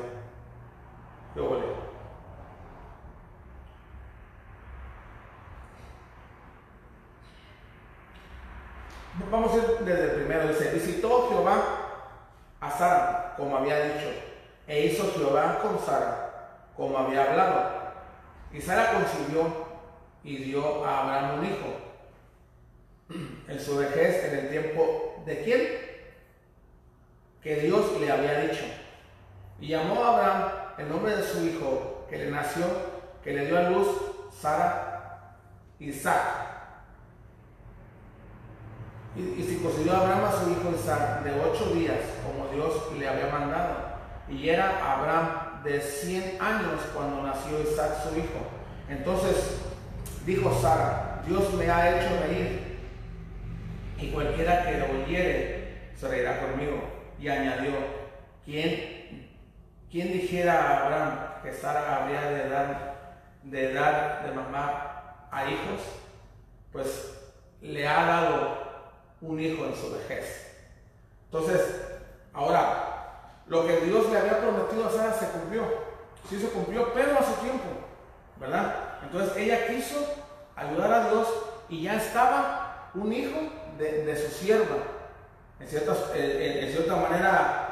[9.30, 10.48] Vamos a ir desde el primero.
[10.48, 11.64] Dice, visitó Jehová
[12.60, 14.10] a Sara, como había dicho,
[14.68, 17.84] e hizo Jehová con Sara, como había hablado.
[18.52, 19.68] Y Sara concibió
[20.24, 21.84] y dio a Abraham un hijo.
[23.48, 25.62] En su vejez, en el tiempo de quién?
[27.44, 28.64] Que Dios le había dicho.
[29.60, 32.66] Y llamó a Abraham el nombre de su hijo que le nació,
[33.24, 33.88] que le dio a luz
[34.32, 35.38] Sara,
[35.80, 36.43] Isaac.
[39.16, 42.74] Y, y si concedió a Abraham a su hijo Isaac de ocho días, como Dios
[42.98, 43.94] le había mandado.
[44.30, 48.48] Y era Abraham de cien años cuando nació Isaac su hijo.
[48.90, 49.62] Entonces
[50.26, 52.80] dijo Sara, Dios me ha hecho reír,
[54.00, 56.82] y cualquiera que lo oyere se reirá conmigo.
[57.20, 57.72] Y añadió,
[58.44, 59.04] ¿quién
[59.94, 65.82] ¿Quién dijera a Abraham que Sara habría de dar, de dar de mamá a hijos?
[66.72, 67.14] Pues
[67.62, 68.63] le ha dado
[69.24, 70.56] un hijo en su vejez.
[71.26, 71.62] Entonces,
[72.32, 75.64] ahora, lo que Dios le había prometido a Sara se cumplió.
[76.30, 77.66] Sí se cumplió, pero a su tiempo,
[78.40, 79.00] ¿verdad?
[79.02, 79.98] Entonces ella quiso
[80.56, 81.28] ayudar a Dios
[81.70, 83.40] y ya estaba un hijo
[83.80, 84.76] de, su sierva.
[85.60, 87.64] En, cierta manera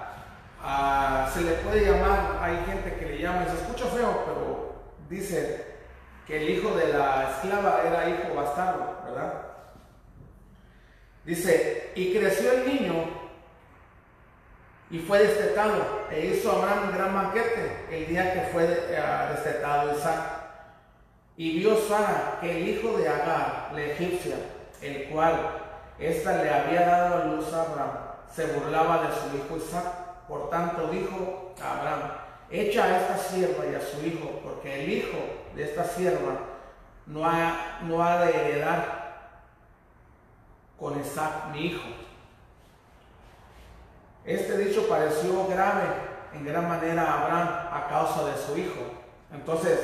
[0.63, 4.75] Ah, se le puede llamar, hay gente que le llama, se escucha feo, pero
[5.09, 5.65] dice
[6.27, 9.33] que el hijo de la esclava era hijo bastardo, ¿verdad?
[11.23, 13.05] Dice, y creció el niño
[14.89, 19.01] y fue destetado, e hizo Abraham un gran banquete el día que fue eh,
[19.31, 20.19] destetado Isaac.
[21.37, 24.35] Y vio Sara que el hijo de Agar, la egipcia,
[24.81, 25.33] el cual
[25.97, 27.91] ésta le había dado a luz a Abraham,
[28.29, 29.85] se burlaba de su hijo Isaac.
[30.27, 32.11] Por tanto dijo a Abraham,
[32.49, 35.17] echa a esta sierva y a su hijo, porque el hijo
[35.55, 36.37] de esta sierva
[37.05, 39.00] no ha, no ha de heredar
[40.81, 41.87] con Isaac mi hijo.
[44.25, 45.83] Este dicho pareció grave
[46.33, 48.81] en gran manera a Abraham a causa de su hijo.
[49.31, 49.79] Entonces,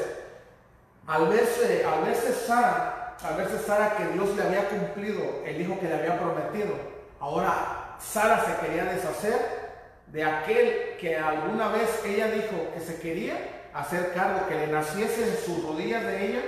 [1.06, 5.80] al verse, al verse Sara, al verse Sara que Dios le había cumplido el hijo
[5.80, 6.74] que le había prometido,
[7.20, 9.68] ahora Sara se quería deshacer
[10.08, 15.30] de aquel que alguna vez ella dijo que se quería hacer cargo, que le naciese
[15.30, 16.42] en sus rodillas de ella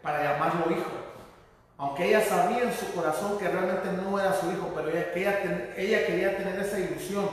[0.00, 1.05] para llamarlo hijo.
[1.78, 6.36] Aunque ella sabía en su corazón que realmente no era su hijo, pero ella, quería
[6.36, 7.28] tener esa ilusión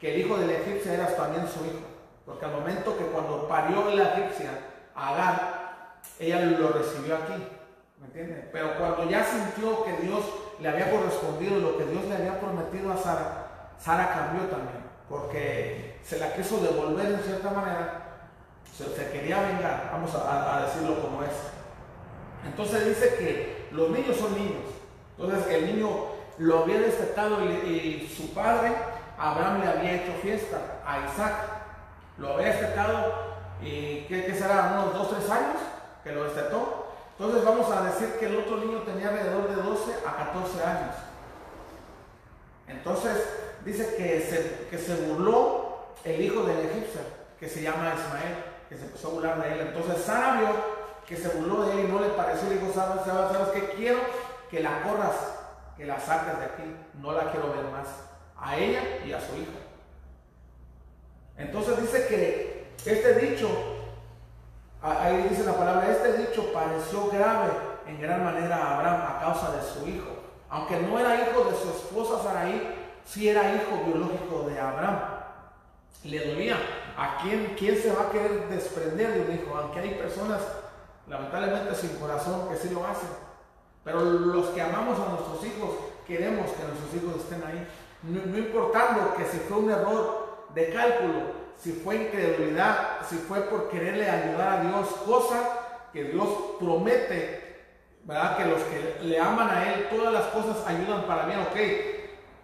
[0.00, 1.86] que el hijo de la egipcia era también su hijo.
[2.24, 4.50] Porque al momento que cuando parió la egipcia
[4.94, 7.34] a Agar, ella lo recibió aquí.
[8.00, 8.48] ¿Me entienden?
[8.52, 10.24] Pero cuando ya sintió que Dios
[10.58, 14.84] le había correspondido lo que Dios le había prometido a Sara, Sara cambió también.
[15.08, 18.02] Porque se la quiso devolver en cierta manera.
[18.76, 21.30] Se, quería vengar, vamos a decirlo como es.
[22.44, 24.64] Entonces dice que los niños son niños.
[25.18, 25.88] Entonces el niño
[26.38, 28.72] lo había destetado y, su padre,
[29.18, 31.34] Abraham, le había hecho fiesta a Isaac.
[32.18, 33.12] Lo había destetado
[33.62, 34.80] y ¿qué, será?
[34.82, 35.56] Unos 2, 3 años
[36.02, 36.86] que lo destetó.
[37.18, 40.94] Entonces vamos a decir que el otro niño tenía alrededor de 12 a 14 años.
[42.68, 43.28] Entonces
[43.64, 47.00] dice que se, que se burló el hijo del egipcio,
[47.38, 49.60] que se llama Ismael, que se empezó a burlar de él.
[49.68, 50.40] Entonces Sara
[51.06, 53.70] que se burló de él y no le pareció, le dijo, ¿sabes, sabes, sabes qué?
[53.76, 53.98] Quiero
[54.50, 55.14] que la corras,
[55.76, 57.86] que la saques de aquí, no la quiero ver más,
[58.36, 59.58] a ella y a su hija.
[61.36, 63.48] Entonces dice que este dicho,
[64.82, 67.50] ahí dice la palabra, este dicho pareció grave
[67.86, 70.08] en gran manera a Abraham a causa de su hijo.
[70.48, 74.98] Aunque no era hijo de su esposa Saraí, sí era hijo biológico de Abraham.
[76.04, 76.56] Le dolía.
[76.96, 79.56] ¿A quién, quién se va a querer desprender de un hijo?
[79.56, 80.40] Aunque hay personas
[81.08, 83.08] lamentablemente sin corazón, que sí lo hacen.
[83.84, 85.70] Pero los que amamos a nuestros hijos,
[86.06, 87.66] queremos que nuestros hijos estén ahí.
[88.02, 93.68] No, importando que si fue un error de cálculo, si fue incredulidad, si fue por
[93.68, 96.28] quererle ayudar a Dios, cosa que Dios
[96.58, 97.64] promete,
[98.04, 98.36] ¿verdad?
[98.36, 101.56] Que los que le aman a Él, todas las cosas ayudan para bien, ok.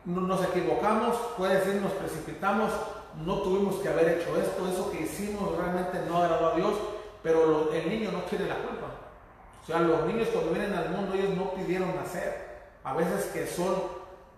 [0.05, 2.73] Nos equivocamos, puede decir, nos precipitamos,
[3.25, 6.75] no tuvimos que haber hecho esto, eso que hicimos realmente no agradó a Dios,
[7.23, 8.89] pero el niño no tiene la culpa.
[9.63, 12.51] O sea, los niños cuando vienen al mundo, ellos no pidieron nacer.
[12.83, 13.77] A veces que son,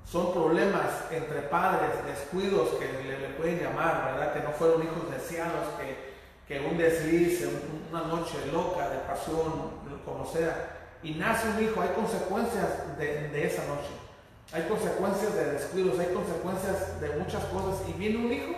[0.04, 4.34] son problemas entre padres, descuidos que le, pueden llamar, ¿verdad?
[4.34, 6.14] Que no fueron hijos deseados, que,
[6.46, 7.48] que un desliz,
[7.90, 9.70] una noche loca de pasión,
[10.04, 10.98] como sea.
[11.02, 13.88] Y nace un hijo, hay consecuencias de, esa noche.
[14.52, 17.88] Hay consecuencias de descuidos, hay consecuencias de muchas cosas.
[17.88, 18.54] Y viene un hijo,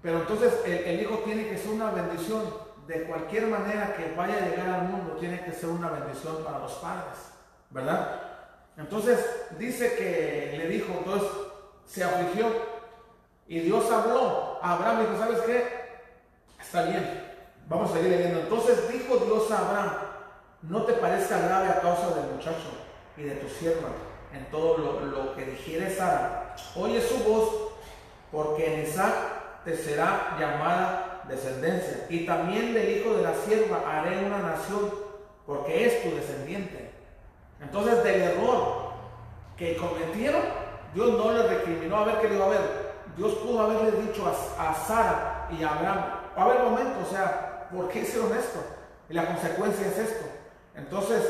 [0.00, 4.48] pero entonces el hijo tiene que ser una bendición de cualquier manera que vaya a
[4.48, 7.18] llegar al mundo, tiene que ser una bendición para los padres,
[7.70, 8.20] ¿verdad?
[8.76, 9.18] Entonces
[9.58, 11.28] dice que le dijo, entonces
[11.86, 12.46] se afligió
[13.46, 15.82] y Dios habló a Abraham y dijo, ¿sabes qué?
[16.60, 17.34] Está bien,
[17.68, 18.40] vamos a seguir leyendo.
[18.40, 19.92] Entonces dijo Dios a Abraham,
[20.62, 22.70] no te parezca grave a causa del muchacho
[23.16, 23.88] y de tu sierva
[24.32, 26.54] en todo lo, lo que dijeres Sara.
[26.76, 27.72] Oye su voz,
[28.30, 29.12] porque en Isaac
[29.64, 32.06] te será llamada descendencia.
[32.08, 34.90] Y también del hijo de la sierva haré una nación,
[35.46, 36.90] porque es tu descendiente.
[37.60, 38.92] Entonces, del error
[39.56, 40.42] que cometieron,
[40.94, 41.98] Dios no le recriminó.
[41.98, 42.60] A ver, qué digo, a ver,
[43.16, 46.04] Dios pudo haberle dicho a, Sara y a Abraham,
[46.36, 48.58] a ver, momento, o sea, ¿por qué hicieron esto?
[49.08, 50.24] Y la consecuencia es esto.
[50.74, 51.22] Entonces,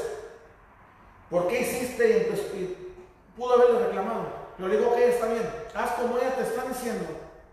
[1.29, 2.33] ¿por qué hiciste?
[2.55, 2.93] Y
[3.37, 4.43] pudo haberle reclamado.
[4.57, 7.07] Pero le digo, ok, está bien, haz como ella te está diciendo,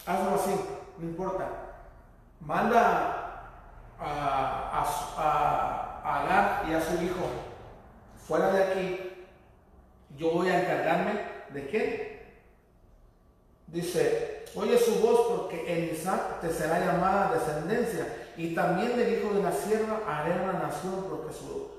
[0.06, 0.52] hazlo así,
[1.00, 1.68] no importa
[2.40, 3.30] manda
[4.00, 4.84] a,
[5.18, 7.30] a, Agar y a su hijo
[8.26, 9.00] fuera de aquí,
[10.18, 12.36] yo voy a encargarme de qué?
[13.68, 19.34] Dice, oye su voz porque en Isaac te será llamada descendencia y también del hijo
[19.34, 21.70] de la sierva haré una nación porque, su,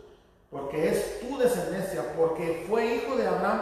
[0.51, 3.61] porque es tu descendencia, porque fue hijo de Abraham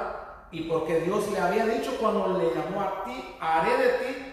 [0.50, 4.32] y porque Dios le había dicho cuando le llamó a ti, haré de ti,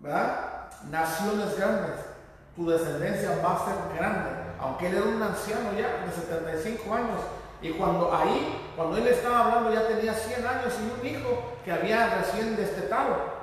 [0.00, 0.47] ¿verdad?
[0.84, 1.96] Naciones grandes,
[2.54, 7.20] tu descendencia va a ser grande, aunque él era un anciano ya de 75 años.
[7.60, 11.72] Y cuando ahí, cuando él estaba hablando, ya tenía 100 años y un hijo que
[11.72, 13.38] había recién destetado.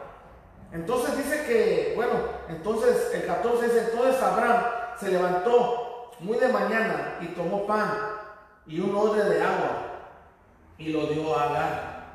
[0.72, 2.14] Entonces dice que, bueno,
[2.50, 4.64] entonces el 14 dice, entonces Abraham
[5.00, 7.92] se levantó muy de mañana y tomó pan
[8.66, 9.86] y un odre de agua
[10.78, 12.06] y lo dio a Agar,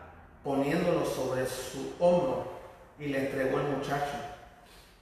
[0.42, 2.44] poniéndolo sobre su hombro
[2.98, 4.29] y le entregó el muchacho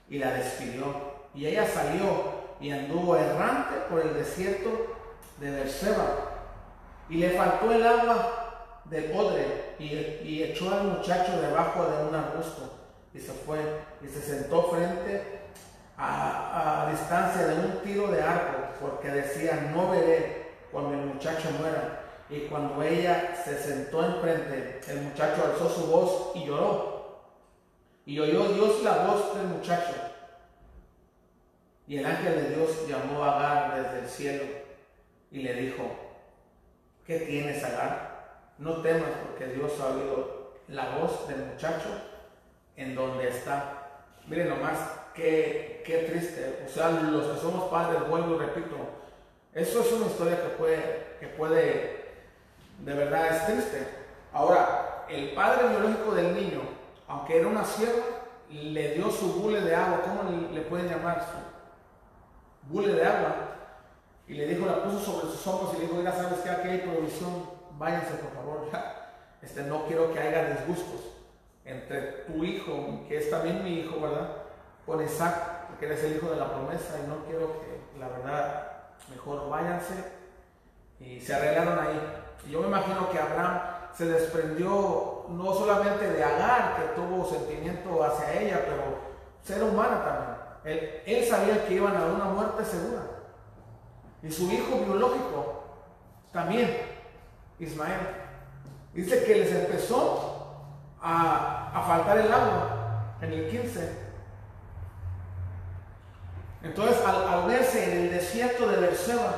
[0.08, 1.18] y la despidió.
[1.34, 4.70] Y ella salió y anduvo errante por el desierto
[5.38, 6.06] de Berseba.
[7.08, 8.38] Y le faltó el agua
[8.90, 12.74] del odre y, echó al muchacho debajo de un arbusto
[13.12, 13.58] y se fue
[14.02, 15.40] y se sentó frente
[15.96, 21.50] a, a, distancia de un tiro de arco porque decía no veré cuando el muchacho
[21.58, 22.00] muera
[22.30, 26.97] y cuando ella se sentó enfrente el muchacho alzó su voz y lloró
[28.08, 29.92] y oyó Dios la voz del muchacho.
[31.86, 34.44] Y el ángel de Dios llamó a Agar desde el cielo
[35.30, 35.82] y le dijo,
[37.06, 38.46] ¿qué tienes, Agar?
[38.56, 41.90] No temas porque Dios ha oído la voz del muchacho
[42.76, 44.06] en donde está.
[44.26, 44.78] Miren nomás,
[45.14, 46.64] qué, qué triste.
[46.66, 48.74] O sea, los que somos padres, vuelvo y repito,
[49.52, 52.06] eso es una historia que puede, que puede,
[52.86, 53.86] de verdad es triste.
[54.32, 56.77] Ahora, el padre biológico del niño,
[57.08, 58.04] aunque era una sierva,
[58.50, 61.22] le dio su bule de agua, ¿cómo le, pueden llamar?
[61.22, 63.34] Su bule de agua.
[64.26, 66.50] Y le dijo, la puso sobre sus hombros y le dijo, mira, ¿sabes qué?
[66.50, 68.68] Aquí hay provisión, váyanse por favor.
[69.40, 71.00] Este, no quiero que haya disgustos
[71.64, 74.32] entre tu hijo, que es también mi hijo, ¿verdad?
[74.84, 78.72] Con Isaac, porque eres el hijo de la promesa y no quiero que, la verdad,
[79.08, 79.94] mejor váyanse.
[80.98, 82.00] Y se arreglaron ahí.
[82.48, 83.60] Y yo me imagino que Abraham
[83.94, 88.82] se desprendió no solamente de Agar, que tuvo sentimiento hacia ella, pero
[89.42, 90.38] ser humana también.
[90.64, 93.02] Él, él sabía que iban a una muerte segura.
[94.22, 95.64] Y su hijo biológico
[96.32, 96.76] también,
[97.58, 98.00] Ismael.
[98.92, 100.64] Dice que les empezó
[101.00, 104.08] a, a faltar el agua en el 15
[106.62, 109.34] entonces, al, verse en el desierto de Berseba,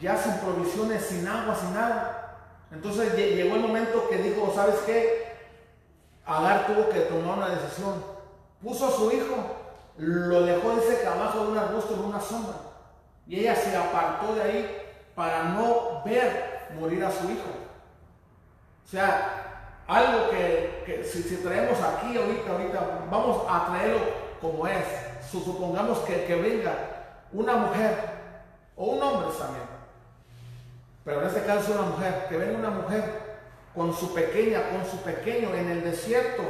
[0.00, 2.36] ya sin provisiones, sin agua, sin nada,
[2.72, 5.23] entonces llegó el momento que dijo, ¿sabes qué?
[6.26, 8.02] Agar tuvo que tomar una decisión.
[8.62, 9.36] Puso a su hijo,
[9.98, 12.54] lo dejó, dice, abajo de un arbusto, en una sombra.
[13.26, 14.82] Y ella se apartó de ahí
[15.14, 17.50] para no ver morir a su hijo.
[18.84, 24.00] O sea, algo que, si, si, traemos aquí ahorita, ahorita, vamos a traerlo
[24.40, 24.84] como es
[25.40, 26.72] supongamos que, que venga
[27.32, 27.96] una mujer
[28.76, 29.64] o un hombre también,
[31.04, 33.23] pero en este caso una mujer, que venga una mujer
[33.74, 36.42] con su pequeña, con su pequeño en el desierto,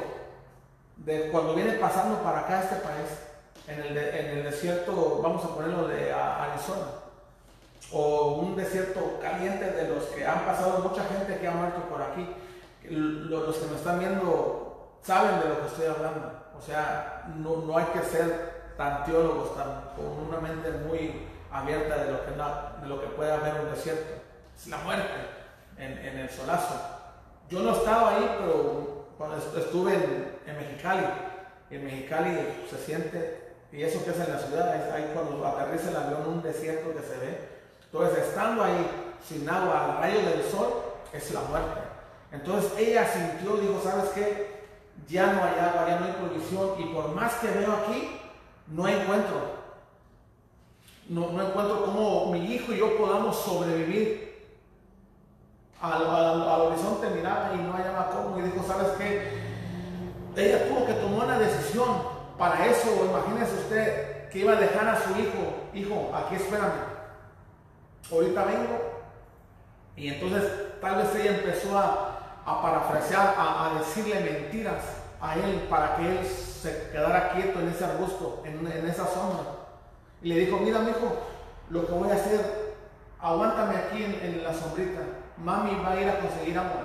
[0.97, 3.09] de cuando viene pasando para acá este país,
[3.67, 6.87] en el, en el desierto, vamos a ponerlo de Arizona,
[7.93, 12.03] o un desierto caliente de los que han pasado mucha gente que ha muerto por
[12.03, 12.29] aquí.
[12.91, 16.33] Los que me están viendo saben de lo que estoy hablando.
[16.59, 22.05] O sea, no, no hay que ser tan teólogos, tan, con una mente muy abierta
[22.05, 24.15] de lo que, de lo que puede haber un desierto.
[24.57, 25.15] Es la muerte
[25.79, 26.94] en, en el solazo.
[27.55, 31.07] Yo no estaba ahí, pero cuando estuve en, en Mexicali,
[31.71, 32.37] en Mexicali
[32.69, 36.43] se siente, y eso que es en la ciudad, ahí cuando aterriza el avión, un
[36.43, 37.49] desierto que se ve.
[37.85, 38.85] Entonces, estando ahí
[39.25, 40.83] sin agua, al rayo del sol,
[41.13, 41.81] es la muerte.
[42.33, 44.65] Entonces ella sintió, dijo, ¿sabes qué?
[45.09, 48.21] Ya no hay agua, ya no hay provisión, y por más que veo aquí,
[48.67, 49.63] no encuentro.
[51.09, 54.34] No, no encuentro cómo mi hijo y yo podamos sobrevivir.
[55.93, 58.39] Al, horizonte miraba y no hallaba cómo.
[58.39, 59.45] Y dijo, ¿sabes qué?
[60.37, 62.15] Ella tuvo que tomar una decisión.
[62.39, 65.69] Para eso, imagínese usted que iba a dejar a su hijo.
[65.75, 66.95] Hijo, aquí espérame.
[68.11, 68.95] Ahorita vengo.
[69.97, 74.83] Y entonces tal vez ella empezó a, a parafrasear, a, a decirle mentiras
[75.21, 79.45] a él para que él se quedara quieto en ese arbusto, en, esa sombra.
[80.23, 81.17] Y le dijo, mira, mi hijo,
[81.71, 82.75] lo que voy a hacer,
[83.21, 85.01] aguántame aquí en, la sombrita.
[85.37, 86.85] Mami va a ir a conseguir agua.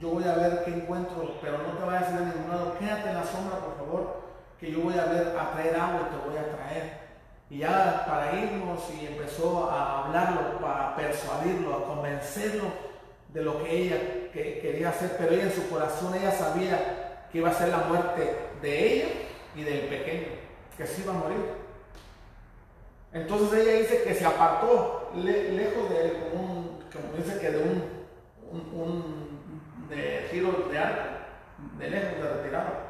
[0.00, 2.78] Yo voy a ver qué encuentro, pero no te vayas a ir ningún lado.
[2.78, 4.20] Quédate en la sombra, por favor,
[4.60, 7.06] que yo voy a ver, a traer agua y te voy a traer.
[7.48, 12.64] Y ya para irnos y empezó a hablarlo, para persuadirlo, a convencerlo
[13.32, 13.96] de lo que ella
[14.32, 18.34] quería hacer, pero ella en su corazón, ella sabía que iba a ser la muerte
[18.60, 19.08] de ella
[19.54, 20.28] y del pequeño,
[20.76, 21.66] que se iba a morir.
[23.12, 27.58] Entonces ella dice que se apartó lejos de él, como, un, como dice que de
[27.58, 27.82] un,
[28.72, 31.08] un, de tiro de arco,
[31.78, 32.86] de lejos, de retirado.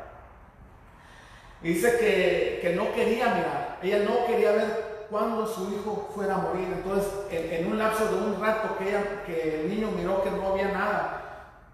[1.62, 6.38] Dice que, que, no quería mirar, ella no quería ver cuando su hijo fuera a
[6.38, 6.68] morir.
[6.72, 10.30] Entonces, en, en un lapso de un rato que, ella, que el niño miró que
[10.30, 11.26] no había nada,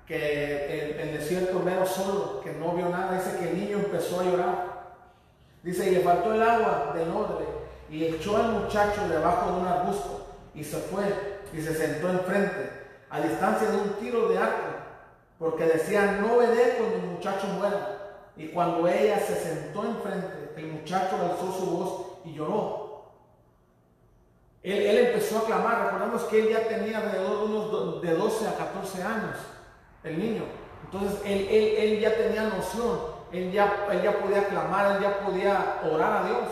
[0.06, 4.24] que el, desierto mero solo, que no vio nada, dice que el niño empezó a
[4.24, 4.72] llorar.
[5.62, 7.46] Dice, y le faltó el agua del odre
[7.88, 11.04] y echó al muchacho debajo de un arbusto y se fue
[11.52, 12.70] y se sentó enfrente,
[13.10, 14.72] a distancia de un tiro de arco,
[15.38, 17.98] porque decía, no veré cuando el muchacho muera.
[18.36, 22.82] Y cuando ella se sentó enfrente, el muchacho alzó su voz y lloró.
[24.62, 28.48] Él, él empezó a clamar, recordamos que él ya tenía alrededor de unos de 12
[28.48, 29.36] a 14 años
[30.04, 30.42] el niño.
[30.84, 33.00] Entonces él, él, ya tenía noción,
[33.32, 36.48] él ya, él ya podía clamar, él ya podía orar a Dios.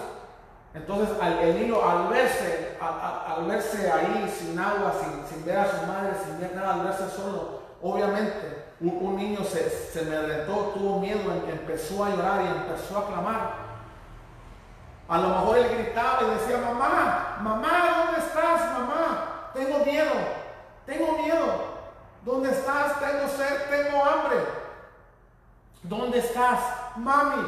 [0.74, 5.86] Entonces el niño al verse, al, verse ahí sin agua, sin, sin, ver a su
[5.86, 11.20] madre, sin ver nada, al verse solo, obviamente un, niño se, se amedrentó, tuvo miedo,
[11.32, 13.70] em, empezó a llorar y empezó a clamar.
[15.08, 19.50] A lo mejor él gritaba y decía, mamá, mamá, ¿dónde estás, mamá?
[19.52, 20.12] tengo miedo,
[20.86, 21.70] tengo miedo.
[22.24, 23.00] ¿Dónde estás?
[23.00, 24.38] Tengo sed, tengo hambre.
[25.82, 26.60] ¿Dónde estás?
[26.96, 27.46] Mami,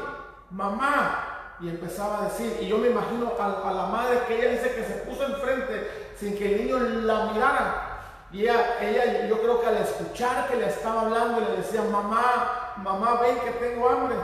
[0.50, 1.31] mamá.
[1.62, 4.74] Y empezaba a decir, y yo me imagino a, a la madre que ella dice
[4.74, 7.88] que se puso enfrente sin que el niño la mirara.
[8.32, 13.20] Y ella, yo creo que al escuchar que le estaba hablando, le decía, mamá, mamá,
[13.20, 14.16] ven que tengo hambre.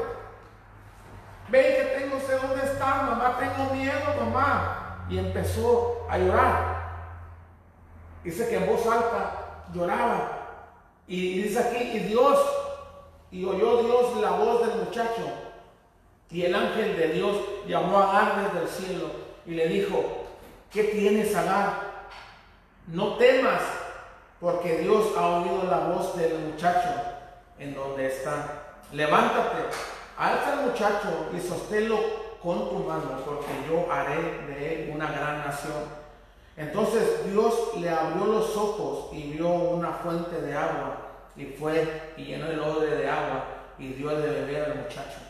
[1.49, 5.05] Ven que tengo sé dónde estás, mamá, tengo miedo, mamá.
[5.09, 6.79] Y empezó a llorar.
[8.25, 10.31] Dice que en voz alta lloraba.
[11.07, 12.39] Y dice aquí, y Dios,
[13.31, 15.48] y oyó Dios la voz del muchacho.
[16.31, 19.11] Y el ángel de Dios llamó a Agar desde el cielo
[19.47, 20.27] y le dijo,
[20.71, 21.89] ¿qué tienes, Agar?
[22.87, 23.63] No temas,
[24.41, 26.89] porque Dios ha oído la voz del muchacho
[27.59, 28.77] en donde está.
[28.93, 29.59] Levántate,
[30.17, 31.99] alza al muchacho y sosténlo
[32.43, 35.99] con tu mano, porque yo haré de él una gran nación.
[36.57, 40.97] Entonces Dios le abrió los ojos y vio una fuente de agua
[41.37, 43.45] y fue y llenó el odre de agua
[43.79, 45.28] y dio de beber al muchacho.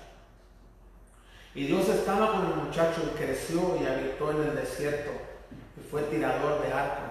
[1.58, 5.10] Y Dios estaba con el muchacho y creció y habitó en el desierto
[5.76, 7.02] y fue tirador de arco.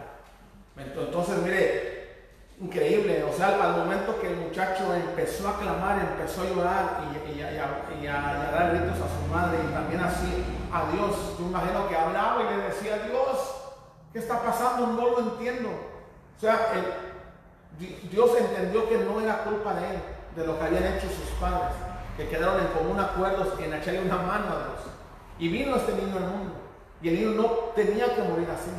[0.78, 2.30] Entonces, mire,
[2.62, 7.02] increíble, o sea, al momento que el muchacho empezó a clamar, empezó a llorar
[7.36, 11.96] y, a, dar gritos a su madre y también así a Dios, yo imagino que
[11.98, 13.54] hablaba y le decía, Dios,
[14.14, 14.88] ¿qué está pasando?
[14.88, 15.72] No lo entiendo.
[16.38, 16.72] O sea,
[17.78, 20.02] Dios entendió que no era culpa de él,
[20.38, 21.76] de lo que habían hecho sus padres,
[22.18, 24.94] que quedaron en común acuerdo en echarle una mano a Dios.
[25.38, 26.54] Y vino este niño al mundo.
[27.02, 27.46] Y el niño no
[27.76, 28.72] tenía que morir así.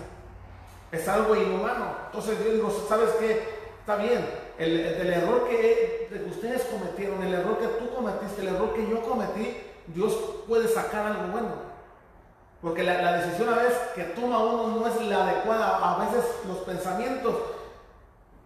[0.91, 1.87] Es algo inhumano.
[2.07, 3.49] Entonces Dios dijo, ¿sabes qué?
[3.79, 4.29] Está bien.
[4.59, 9.57] El, error que, ustedes cometieron, el error que tú cometiste, el error que yo cometí,
[9.87, 10.19] Dios
[10.49, 11.69] puede sacar algo bueno.
[12.61, 15.95] Porque la, decisión a veces que toma uno no es la adecuada.
[15.95, 17.35] A veces los pensamientos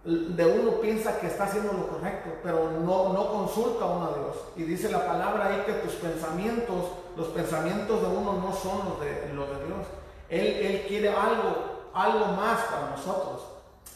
[0.05, 4.37] de uno piensa que está haciendo lo correcto, pero no, no consulta uno a Dios.
[4.57, 9.01] Y dice la palabra ahí que tus pensamientos, los pensamientos de uno no son los
[9.01, 9.87] de, los de Dios.
[10.29, 13.43] Él, él quiere algo algo más para nosotros.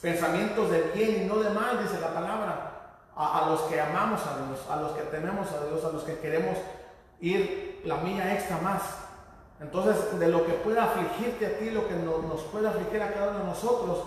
[0.00, 2.72] Pensamientos de bien y no de mal, dice la palabra.
[3.18, 6.18] A, los que amamos a Dios, a los que tenemos a Dios, a los que
[6.18, 6.58] queremos
[7.20, 8.82] ir la milla extra más.
[9.58, 13.30] Entonces, de lo que pueda afligirte a ti, lo que nos puede afligir a cada
[13.30, 14.00] uno de nosotros,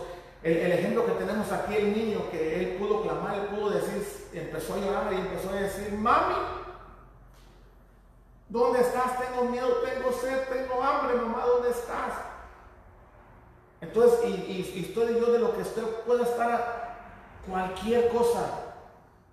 [0.44, 4.30] el, el, ejemplo que tenemos aquí, el niño que él pudo clamar, él pudo decir,
[4.34, 6.36] empezó a llorar y empezó a decir, mami,
[8.48, 9.20] ¿dónde estás?
[9.20, 12.14] Tengo miedo, tengo sed, tengo hambre, mamá, ¿dónde estás?
[13.82, 16.90] Entonces, y, estoy yo de lo que usted pueda estar a
[17.50, 18.66] cualquier cosa.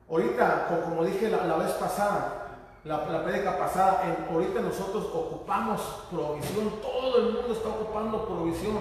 [0.08, 2.48] Ahorita, como dije la, vez pasada,
[2.84, 5.80] la, la prédica pasada, ahorita nosotros ocupamos
[6.10, 8.78] provisión, todo el mundo está ocupando provisión,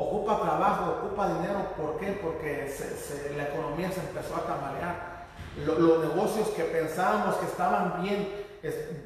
[0.00, 2.18] ocupa trabajo, ocupa dinero, ¿por qué?
[2.22, 2.72] Porque
[3.36, 5.26] la economía se empezó a tambalear.
[5.66, 8.28] los negocios que pensábamos que estaban bien,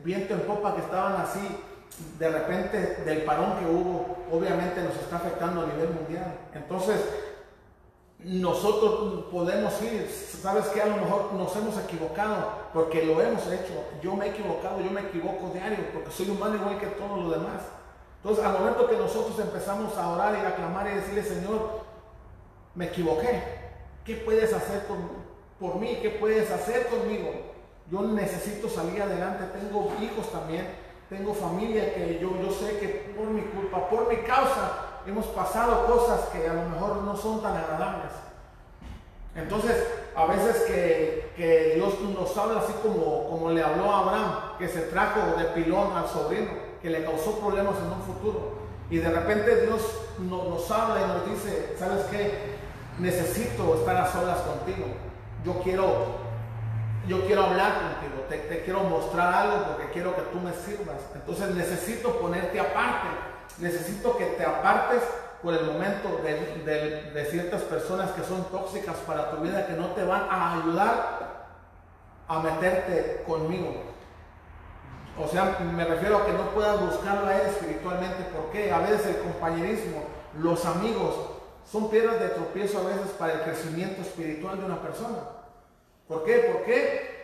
[0.04, 1.40] viento en popa, que estaban así,
[2.18, 6.32] de repente del parón que hubo, obviamente nos está afectando a nivel mundial.
[6.54, 7.00] Entonces,
[8.20, 13.84] nosotros podemos ir, sabes que a lo mejor nos hemos equivocado, porque lo hemos hecho.
[14.02, 17.32] Yo me he equivocado, yo me equivoco diario, porque soy humano igual que todos los
[17.32, 17.62] demás.
[18.24, 21.82] Entonces, al momento que nosotros empezamos a orar y a clamar y decirle, Señor,
[22.74, 23.42] me equivoqué,
[24.04, 24.86] ¿qué puedes hacer
[25.60, 25.98] por mí?
[26.00, 27.30] ¿Qué puedes hacer conmigo?
[27.90, 33.26] Yo necesito salir adelante, tengo hijos también tengo familia que yo, yo sé que por
[33.26, 37.56] mi culpa, por mi causa, hemos pasado cosas que a lo mejor no son tan
[37.56, 38.10] agradables.
[39.36, 44.58] Entonces, a veces que, que, Dios nos habla así como, como le habló a Abraham,
[44.58, 46.52] que se trajo de pilón al sobrino,
[46.84, 48.58] que le causó problemas en un futuro.
[48.90, 49.80] Y de repente Dios
[50.18, 52.58] nos habla y nos dice, ¿sabes qué?
[52.98, 54.88] Necesito estar a solas contigo.
[55.46, 56.22] Yo quiero
[57.08, 60.96] yo quiero hablar contigo, te, quiero mostrar algo porque quiero que tú me sirvas.
[61.14, 63.08] Entonces necesito ponerte aparte,
[63.58, 65.02] necesito que te apartes
[65.42, 70.04] por el momento de, ciertas personas que son tóxicas para tu vida, que no te
[70.04, 71.46] van a ayudar
[72.28, 73.93] a meterte conmigo.
[75.18, 79.06] O sea, me refiero a que no puedas buscarlo a él espiritualmente, porque a veces
[79.06, 80.02] el compañerismo,
[80.38, 81.14] los amigos,
[81.70, 85.18] son piedras de tropiezo a veces para el crecimiento espiritual de una persona.
[86.08, 86.50] ¿Por qué?
[86.52, 87.14] Porque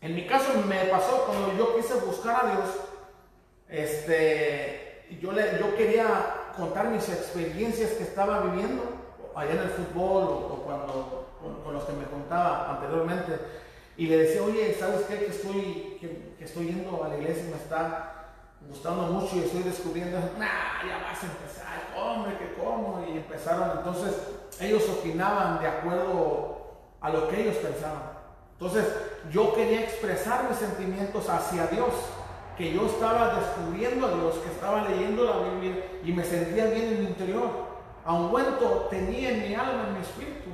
[0.00, 2.68] en mi caso me pasó cuando yo quise buscar a Dios,
[3.68, 6.06] este, yo, le, yo quería
[6.56, 8.82] contar mis experiencias que estaba viviendo
[9.34, 11.26] allá en el fútbol o, cuando
[11.64, 13.38] con, los que me contaba anteriormente
[14.00, 15.18] y le decía, oye, ¿sabes qué?
[15.18, 18.32] Que estoy, que, estoy yendo a la iglesia y me está,
[18.66, 23.76] gustando mucho y estoy descubriendo, nah, ya vas a empezar, hombre, que como, y empezaron,
[23.76, 24.14] entonces
[24.58, 28.12] ellos opinaban de acuerdo a lo que ellos pensaban.
[28.52, 28.86] Entonces
[29.30, 31.92] yo quería expresar mis sentimientos hacia Dios,
[32.56, 36.84] que yo estaba descubriendo a Dios, que estaba leyendo la Biblia y me sentía bien
[36.84, 37.50] en mi interior.
[38.06, 38.44] Aunque
[38.88, 40.48] tenía en mi alma, en mi espíritu.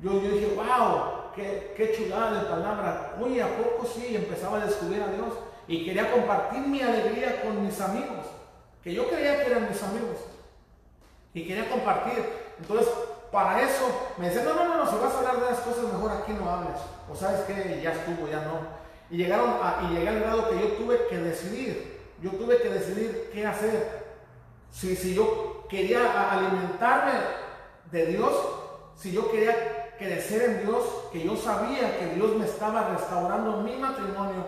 [0.00, 1.27] Yo, yo dije, wow,
[1.76, 3.16] qué, chulada de palabra.
[3.20, 4.16] Oye, ¿a poco sí?
[4.16, 5.34] Empezaba a descubrir a Dios
[5.66, 8.26] y quería compartir mi alegría con mis amigos,
[8.82, 10.16] que yo creía que eran mis amigos.
[11.34, 12.24] Y quería compartir.
[12.58, 12.88] Entonces,
[13.30, 16.10] para eso me decían, no, no, no, si vas a hablar de las cosas, mejor
[16.12, 16.80] aquí no hables.
[17.10, 18.60] O sabes que ya estuvo, ya no.
[19.10, 22.70] Y, llegaron a, y llegué al grado que yo tuve que decidir, yo tuve que
[22.70, 24.08] decidir qué hacer.
[24.70, 27.12] Si, si yo quería alimentarme
[27.90, 28.32] de Dios,
[28.96, 33.76] si yo quería crecer en Dios, que yo sabía que Dios me estaba restaurando mi
[33.76, 34.46] matrimonio,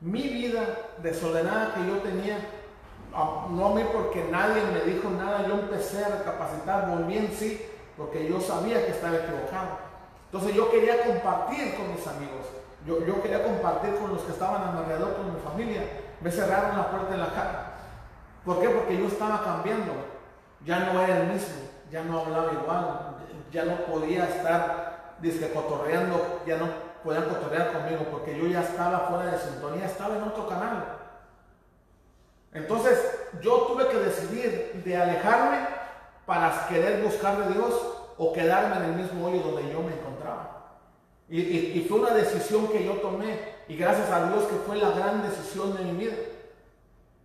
[0.00, 0.64] mi vida
[1.02, 2.38] desordenada que yo tenía,
[3.50, 7.66] no a mí porque nadie me dijo nada, yo empecé a recapacitar, volví en sí,
[7.96, 9.90] porque yo sabía que estaba equivocado.
[10.26, 12.46] Entonces yo quería compartir con mis amigos,
[12.86, 15.82] yo, quería compartir con los que estaban alrededor, con mi familia.
[16.20, 17.74] Me cerraron la puerta en la cara.
[18.44, 18.70] ¿Por qué?
[18.70, 19.92] Porque yo estaba cambiando.
[20.64, 21.54] Ya no era el mismo,
[21.90, 23.16] ya no hablaba igual,
[23.50, 24.89] ya no podía estar
[25.20, 26.68] disque cotorreando, ya no
[27.02, 30.98] podían cotorrear conmigo porque yo ya estaba fuera de sintonía, estaba en otro canal.
[32.52, 32.98] Entonces
[33.40, 35.58] yo tuve que decidir de alejarme
[36.26, 37.74] para querer buscar de Dios
[38.18, 40.60] o quedarme en el mismo hoyo donde yo me encontraba.
[41.28, 45.22] Y, fue una decisión que yo tomé y gracias a Dios que fue la gran
[45.22, 46.14] decisión de mi vida.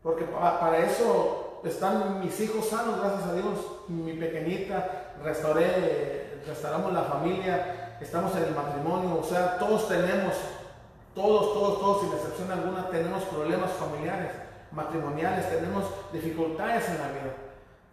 [0.03, 3.57] Porque para, eso están mis hijos sanos, gracias a Dios.
[3.87, 10.33] Mi pequeñita, restauré, restauramos la familia, estamos en el matrimonio, o sea, todos tenemos,
[11.13, 14.31] todos, todos, todos, sin excepción alguna, tenemos problemas familiares,
[14.71, 17.33] matrimoniales, tenemos dificultades en la vida.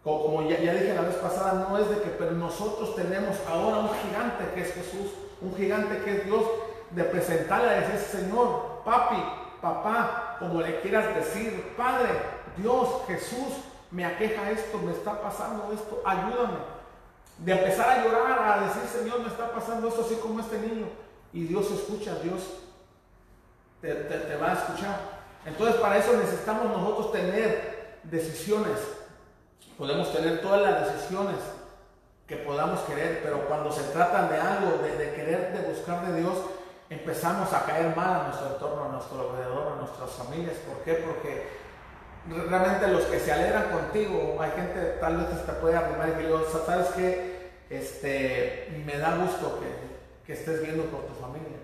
[0.03, 3.89] Como, ya, dije la vez pasada, no es de que, pero nosotros tenemos ahora un
[3.89, 6.43] gigante que es Jesús, un gigante que es Dios,
[6.91, 9.23] de presentarle a decir, Señor, papi,
[9.61, 12.09] papá, como le quieras decir, Padre,
[12.57, 16.72] Dios, Jesús, me aqueja esto, me está pasando esto, ayúdame.
[17.39, 20.87] De empezar a llorar, a decir, Señor, me está pasando esto así como este niño.
[21.33, 22.41] Y Dios escucha, Dios
[23.81, 25.23] te, te va a escuchar.
[25.45, 28.79] Entonces para eso necesitamos nosotros tener decisiones
[29.77, 31.35] Podemos tener todas las decisiones
[32.27, 36.37] que podamos querer, pero cuando se trata de algo, de, querer, de buscar de Dios,
[36.89, 40.55] empezamos a caer mal a nuestro entorno, a nuestro alrededor, a nuestras familias.
[40.57, 40.93] ¿Por qué?
[40.93, 41.62] Porque
[42.29, 46.45] realmente los que se alegran contigo, hay gente tal vez te puede arrimar y yo,
[46.65, 47.51] ¿sabes qué?
[47.69, 51.57] Este, me da gusto que, que estés viendo por tu familia.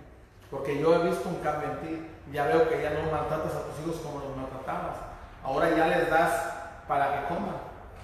[0.49, 2.07] Porque yo he visto un cambio en ti.
[2.31, 4.97] Ya veo que ya no maltratas a tus hijos como los maltratabas.
[5.43, 6.31] Ahora ya les das
[6.87, 7.55] para que coman.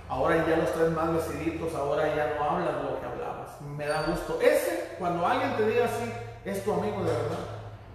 [0.08, 3.60] Ahora ya los traes más vestiditos, ahora ya no hablas lo que hablabas.
[3.62, 4.40] Me da gusto.
[4.40, 6.12] Ese, cuando alguien te diga así,
[6.46, 7.40] es tu amigo de verdad.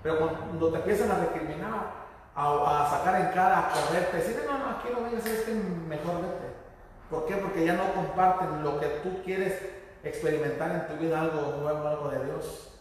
[0.03, 2.00] Pero cuando te empiezan a recriminar,
[2.41, 6.23] a, sacar en cara, a correrte, decir, no, no, aquí no vengas, es que mejor
[6.23, 6.51] vete.
[7.11, 7.37] ¿Por qué?
[7.37, 9.61] Porque ya no comparten lo que tú quieres
[10.03, 12.73] experimentar en tu vida, algo nuevo, algo de Dios.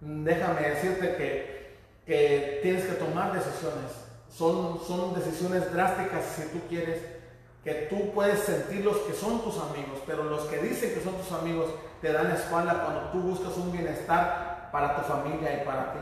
[0.00, 3.92] Déjame decirte que, que tienes que tomar decisiones.
[4.28, 7.00] Son, son decisiones drásticas si tú quieres
[7.64, 11.14] que tú puedes sentir los que son tus amigos, pero los que dicen que son
[11.16, 11.66] tus amigos
[12.00, 15.98] te dan espalda cuando tú buscas un bienestar para tu familia y para ti.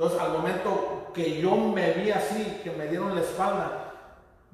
[0.00, 3.92] Entonces, al momento que yo me vi así, que me dieron la espalda,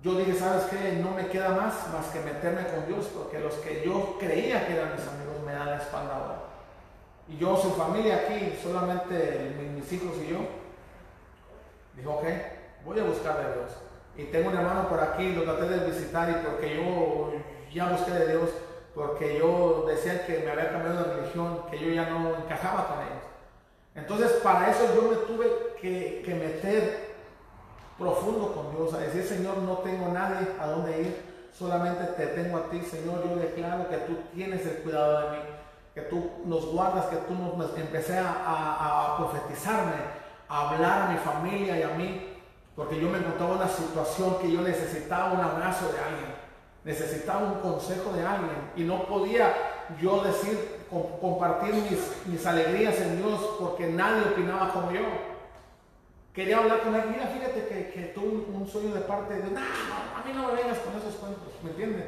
[0.02, 0.94] yo dije, ¿sabes qué?
[1.00, 4.72] No me queda más más que meterme con Dios, porque los que yo creía que
[4.72, 6.38] eran mis amigos me dan la espalda ahora.
[7.28, 10.38] Y yo, su familia aquí, solamente mis hijos y yo,
[11.94, 12.24] dijo, ok,
[12.84, 13.70] voy a buscar a Dios
[14.16, 17.32] y tengo un hermano por aquí, lo traté de visitar y porque yo
[17.72, 18.50] ya busqué de Dios,
[18.96, 22.98] porque yo decía que me había cambiado de religión, que yo ya no encajaba con
[23.02, 23.25] ellos.
[23.96, 25.46] Entonces para eso yo me tuve
[25.80, 27.16] que, meter
[27.98, 32.58] profundo con Dios, a decir, Señor, no tengo nadie a dónde ir, solamente te tengo
[32.58, 35.42] a ti, Señor, yo declaro que tú tienes el cuidado de mí,
[35.94, 39.94] que tú nos guardas, que tú nos empecé a, a, profetizarme,
[40.46, 42.34] a hablar a mi familia y a mí,
[42.76, 46.34] porque yo me encontraba en una situación que yo necesitaba un abrazo de alguien,
[46.84, 49.54] necesitaba un consejo de alguien y no podía
[49.98, 51.74] yo decir, compartir
[52.26, 55.00] mis, alegrías en Dios porque nadie opinaba como yo.
[56.32, 59.58] Quería hablar con alguien, mira, fíjate que, que tuve un sueño de parte de, no,
[59.58, 62.04] a mí no me vengas con esos cuentos, ¿me entiendes?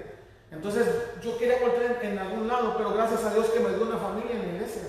[0.50, 0.86] Entonces
[1.22, 4.32] yo quería volver en, algún lado, pero gracias a Dios que me dio una familia
[4.32, 4.82] en la iglesia,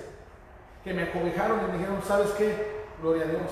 [0.84, 2.80] que me acobijaron y me dijeron, ¿sabes qué?
[3.00, 3.50] Gloria a Dios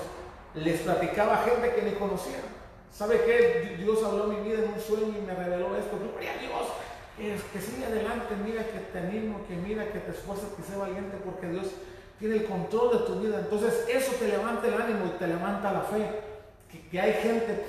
[0.55, 2.39] les platicaba a gente que ni conocía.
[2.91, 3.75] ¿Sabe qué?
[3.77, 5.97] Dios habló mi vida en un sueño y me reveló esto.
[5.97, 6.67] Gloria a Dios.
[7.19, 10.77] Que, que sigue adelante, mira que te animo, que mira que te esfuerzas, que sea
[10.77, 11.67] valiente, porque Dios
[12.17, 13.39] tiene el control de tu vida.
[13.39, 16.21] Entonces eso te levanta el ánimo y te levanta la fe.
[16.89, 17.65] Que, hay gente,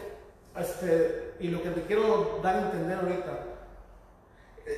[0.57, 3.39] este, y lo que te quiero dar a entender ahorita,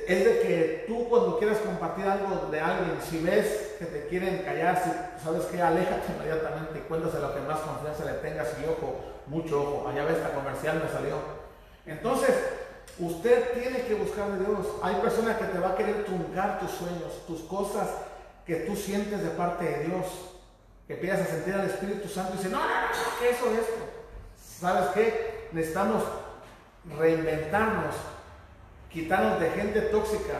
[0.07, 4.39] es de que tú cuando quieras compartir algo de alguien, si ves que te quieren
[4.39, 8.65] callar, si sabes que aléjate inmediatamente y cuéntase lo que más confianza le tengas y
[8.65, 11.17] ojo, mucho ojo, allá ves la comercial me salió.
[11.85, 12.33] Entonces,
[12.99, 14.67] usted tiene que buscar a Dios.
[14.81, 17.89] Hay personas que te va a querer truncar tus sueños, tus cosas
[18.45, 20.05] que tú sientes de parte de Dios,
[20.87, 23.59] que empiezas a sentir al Espíritu Santo y dice, no, no, no, ¿qué eso es
[23.59, 23.81] esto?
[24.59, 25.49] ¿Sabes qué?
[25.51, 26.03] Necesitamos
[26.97, 27.95] reinventarnos
[28.93, 30.37] quitarnos de gente tóxica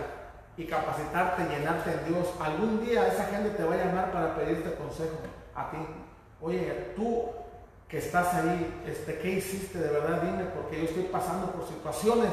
[0.55, 2.29] y capacitarte, llenarte en Dios.
[2.39, 5.17] Algún día esa gente te va a llamar para pedirte consejo
[5.55, 5.77] a ti.
[6.39, 7.31] Oye, tú
[7.93, 10.23] que estás ahí, este, ¿qué hiciste de verdad?
[10.23, 12.31] Dime, porque yo estoy pasando por situaciones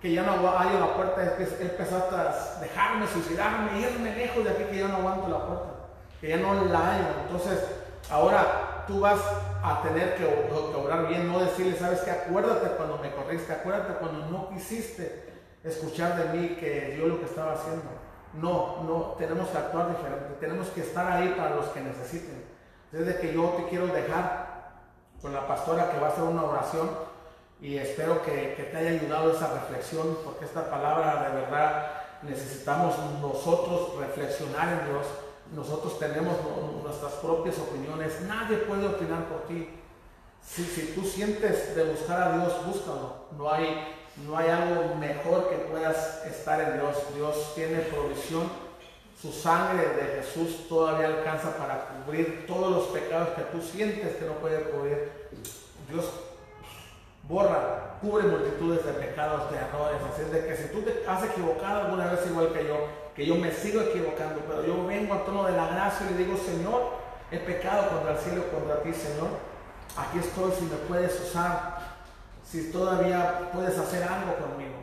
[0.00, 4.42] que ya no hay la puerta, es que he empezado a dejarme, suicidarme, irme lejos
[4.42, 5.68] de aquí, que ya no aguanto la puerta,
[6.18, 7.06] que ya no la hay.
[7.26, 7.62] Entonces,
[8.08, 9.20] ahora tú vas
[9.62, 13.98] a tener que, que obrar bien, no decirle, sabes que acuérdate cuando me corriste, acuérdate
[13.98, 15.24] cuando no quisiste
[15.62, 17.84] escuchar de mí que yo lo que estaba haciendo.
[18.32, 22.46] No, no, tenemos que actuar diferente, tenemos que estar ahí para los que necesiten.
[22.90, 24.55] Desde que yo te quiero dejar
[25.26, 26.88] con la pastora que va a hacer una oración
[27.60, 31.90] y espero que, te haya ayudado esa reflexión, porque esta palabra de verdad
[32.22, 35.06] necesitamos nosotros reflexionar en Dios.
[35.52, 36.36] Nosotros tenemos
[36.80, 39.68] nuestras propias opiniones, nadie puede opinar por ti.
[40.40, 43.26] Si, si tú sientes de buscar a Dios, búscalo.
[43.36, 46.96] No hay no hay algo mejor que puedas estar en Dios.
[47.16, 48.48] Dios tiene provisión.
[49.26, 54.24] Su sangre de Jesús todavía alcanza para cubrir todos los pecados que tú sientes que
[54.24, 55.10] no puede cubrir.
[55.90, 56.04] Dios
[57.24, 59.98] borra, cubre multitudes de pecados, de errores.
[60.12, 62.76] Así es de que si tú te has equivocado alguna vez igual que yo,
[63.16, 66.24] que yo me sigo equivocando, pero yo vengo a tono de la gracia y le
[66.24, 66.92] digo, Señor,
[67.32, 69.30] he pecado contra el cielo, contra ti, Señor.
[69.96, 71.78] Aquí estoy si me puedes usar
[72.48, 74.75] si todavía puedes hacer algo conmigo.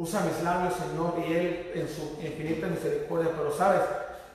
[0.00, 3.82] Usa mis labios, Señor, y Él en su infinita misericordia, pero sabes,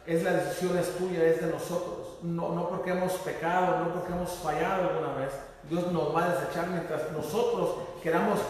[0.06, 2.20] es la decisión es tuya, es de nosotros.
[2.22, 5.32] No, no porque hemos pecado, no porque hemos fallado alguna vez.
[5.68, 8.42] Dios nos va a desechar mientras nosotros queramos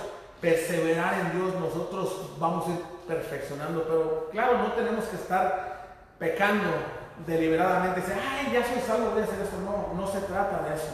[0.41, 3.83] perseverar en Dios, nosotros vamos a ir perfeccionando.
[3.83, 5.85] Pero claro, no tenemos que estar
[6.19, 6.67] pecando
[7.25, 8.01] deliberadamente.
[8.01, 9.55] Decir, ay, ya soy salvo, voy a hacer eso.
[9.63, 10.91] No, no se trata de eso.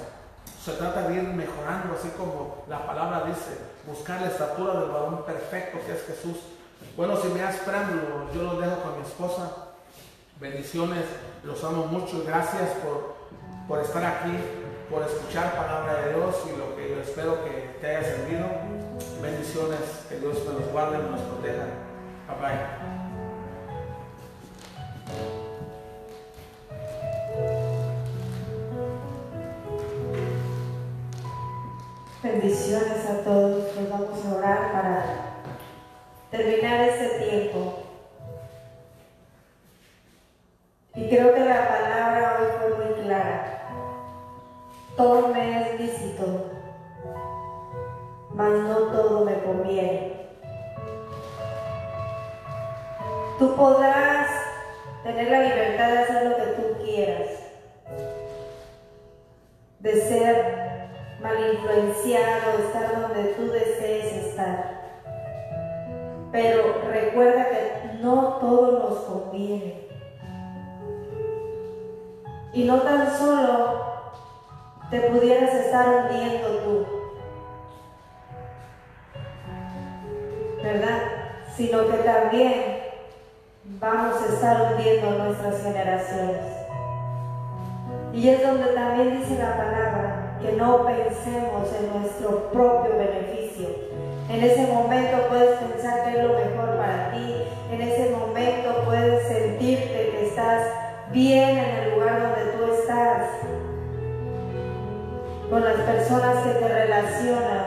[0.63, 5.25] Se trata de ir mejorando, así como la palabra dice, buscar la estatura del varón
[5.25, 6.37] perfecto que es Jesús.
[6.97, 9.51] Bueno, si me das preámbulo, yo lo dejo con mi esposa.
[10.39, 11.05] Bendiciones,
[11.43, 12.23] los amo mucho.
[12.25, 13.15] Gracias por,
[13.67, 14.37] por estar aquí,
[14.89, 18.47] por escuchar palabra de Dios y lo que yo espero que te haya servido.
[19.21, 19.79] Bendiciones,
[20.09, 21.65] que Dios me los guarde y nos proteja.
[22.27, 22.91] Bye bye.
[32.23, 33.60] Bendiciones a todos.
[33.81, 35.03] Nos vamos a orar para
[36.29, 37.79] terminar este tiempo.
[40.93, 43.69] Y creo que la palabra hoy fue muy clara.
[44.95, 46.51] Todo me es lícito,
[48.35, 50.27] mas no todo me conviene.
[53.39, 54.29] Tú podrás
[55.03, 57.29] tener la libertad de hacer lo que tú quieras,
[59.79, 60.70] de ser
[61.21, 64.81] mal influenciado, estar donde tú desees estar.
[66.31, 69.87] Pero recuerda que no todo nos conviene.
[72.53, 73.81] Y no tan solo
[74.89, 76.85] te pudieras estar hundiendo tú,
[80.61, 80.99] ¿verdad?
[81.55, 82.81] Sino que también
[83.63, 86.61] vamos a estar hundiendo nuestras generaciones.
[88.13, 90.00] Y es donde también dice la palabra,
[90.41, 93.67] que no pensemos en nuestro propio beneficio.
[94.29, 97.35] En ese momento puedes pensar que es lo mejor para ti,
[97.71, 100.67] en ese momento puedes sentirte que estás
[101.11, 103.27] bien en el lugar donde tú estás,
[105.49, 107.65] con las personas que te relacionas,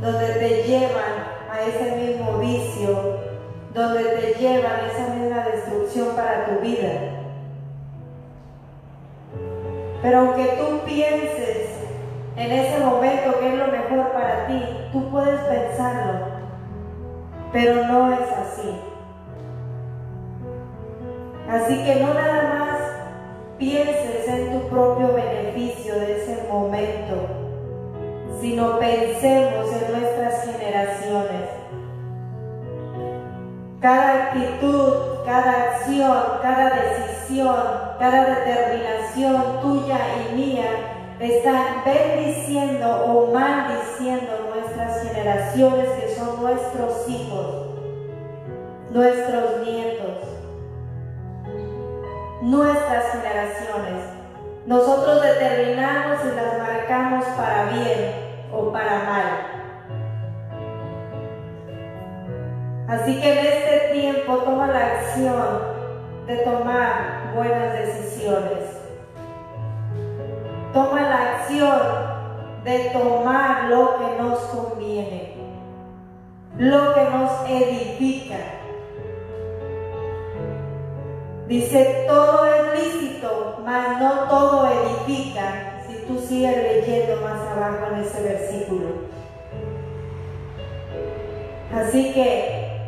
[0.00, 3.18] donde te llevan a ese mismo vicio,
[3.74, 7.16] donde te llevan a esa misma destrucción para tu vida.
[10.02, 11.65] Pero aunque tú pienses
[12.36, 14.62] en ese momento que es lo mejor para ti,
[14.92, 16.26] tú puedes pensarlo,
[17.50, 18.78] pero no es así.
[21.48, 22.78] Así que no nada más
[23.56, 27.26] pienses en tu propio beneficio de ese momento,
[28.38, 31.48] sino pensemos en nuestras generaciones.
[33.80, 34.92] Cada actitud,
[35.24, 37.56] cada acción, cada decisión,
[37.98, 47.66] cada determinación tuya y mía están bendiciendo o maldiciendo nuestras generaciones que son nuestros hijos,
[48.90, 50.18] nuestros nietos,
[52.42, 54.04] nuestras generaciones.
[54.66, 58.12] Nosotros determinamos y las marcamos para bien
[58.52, 59.56] o para mal.
[62.88, 65.76] Así que en este tiempo toma la acción
[66.26, 68.75] de tomar buenas decisiones.
[70.76, 71.80] Toma la acción
[72.62, 75.32] de tomar lo que nos conviene,
[76.58, 78.36] lo que nos edifica.
[81.48, 88.00] Dice, todo es lícito, mas no todo edifica, si tú sigues leyendo más abajo en
[88.00, 88.88] ese versículo.
[91.74, 92.82] Así que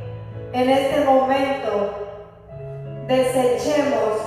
[0.53, 1.95] en este momento
[3.07, 4.19] desechemos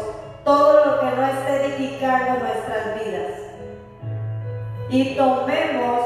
[0.43, 3.50] todo lo que no esté edificando nuestras vidas
[4.91, 6.05] y tomemos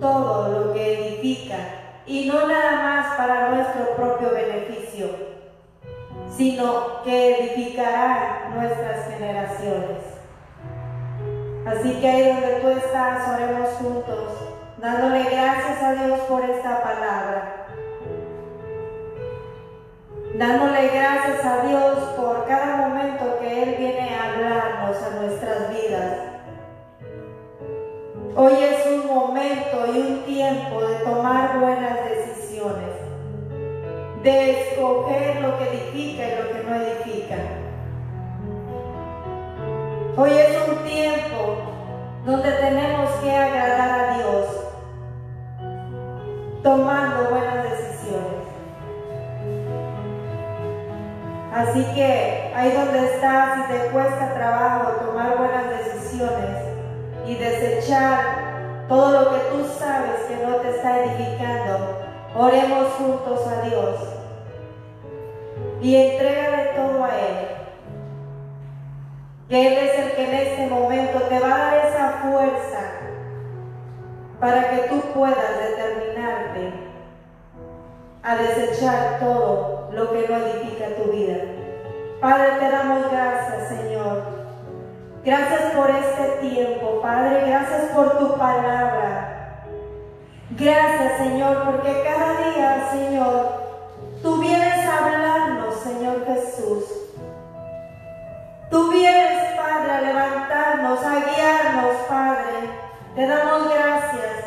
[0.00, 1.56] todo lo que edifica
[2.06, 5.08] y no nada más para nuestro propio beneficio,
[6.34, 10.02] sino que edificará nuestras generaciones.
[11.66, 14.32] Así que ahí donde tú estás, oremos juntos,
[14.78, 17.62] dándole gracias a Dios por esta palabra
[20.34, 25.81] dándole gracias a Dios por cada momento que Él viene a hablarnos a nuestras vidas.
[28.34, 32.96] Hoy es un momento y un tiempo de tomar buenas decisiones,
[34.22, 37.36] de escoger lo que edifica y lo que no edifica.
[40.16, 41.56] Hoy es un tiempo
[42.24, 44.46] donde tenemos que agradar a Dios,
[46.62, 48.48] tomando buenas decisiones.
[51.54, 56.71] Así que ahí donde estás y te cuesta trabajo tomar buenas decisiones
[57.32, 61.96] y desechar todo lo que tú sabes que no te está edificando,
[62.36, 63.96] oremos juntos a Dios
[65.80, 67.48] y entrégale todo a Él.
[69.48, 72.80] Que Él es el que en este momento te va a dar esa fuerza
[74.38, 76.72] para que tú puedas determinarte
[78.22, 81.38] a desechar todo lo que no edifica tu vida.
[82.20, 84.41] Padre, te damos gracias, Señor.
[85.24, 87.46] Gracias por este tiempo, Padre.
[87.46, 89.66] Gracias por tu palabra.
[90.50, 93.52] Gracias, Señor, porque cada día, Señor,
[94.20, 96.84] tú vienes a hablarnos, Señor Jesús.
[98.68, 102.70] Tú vienes, Padre, a levantarnos, a guiarnos, Padre.
[103.14, 104.44] Te damos gracias.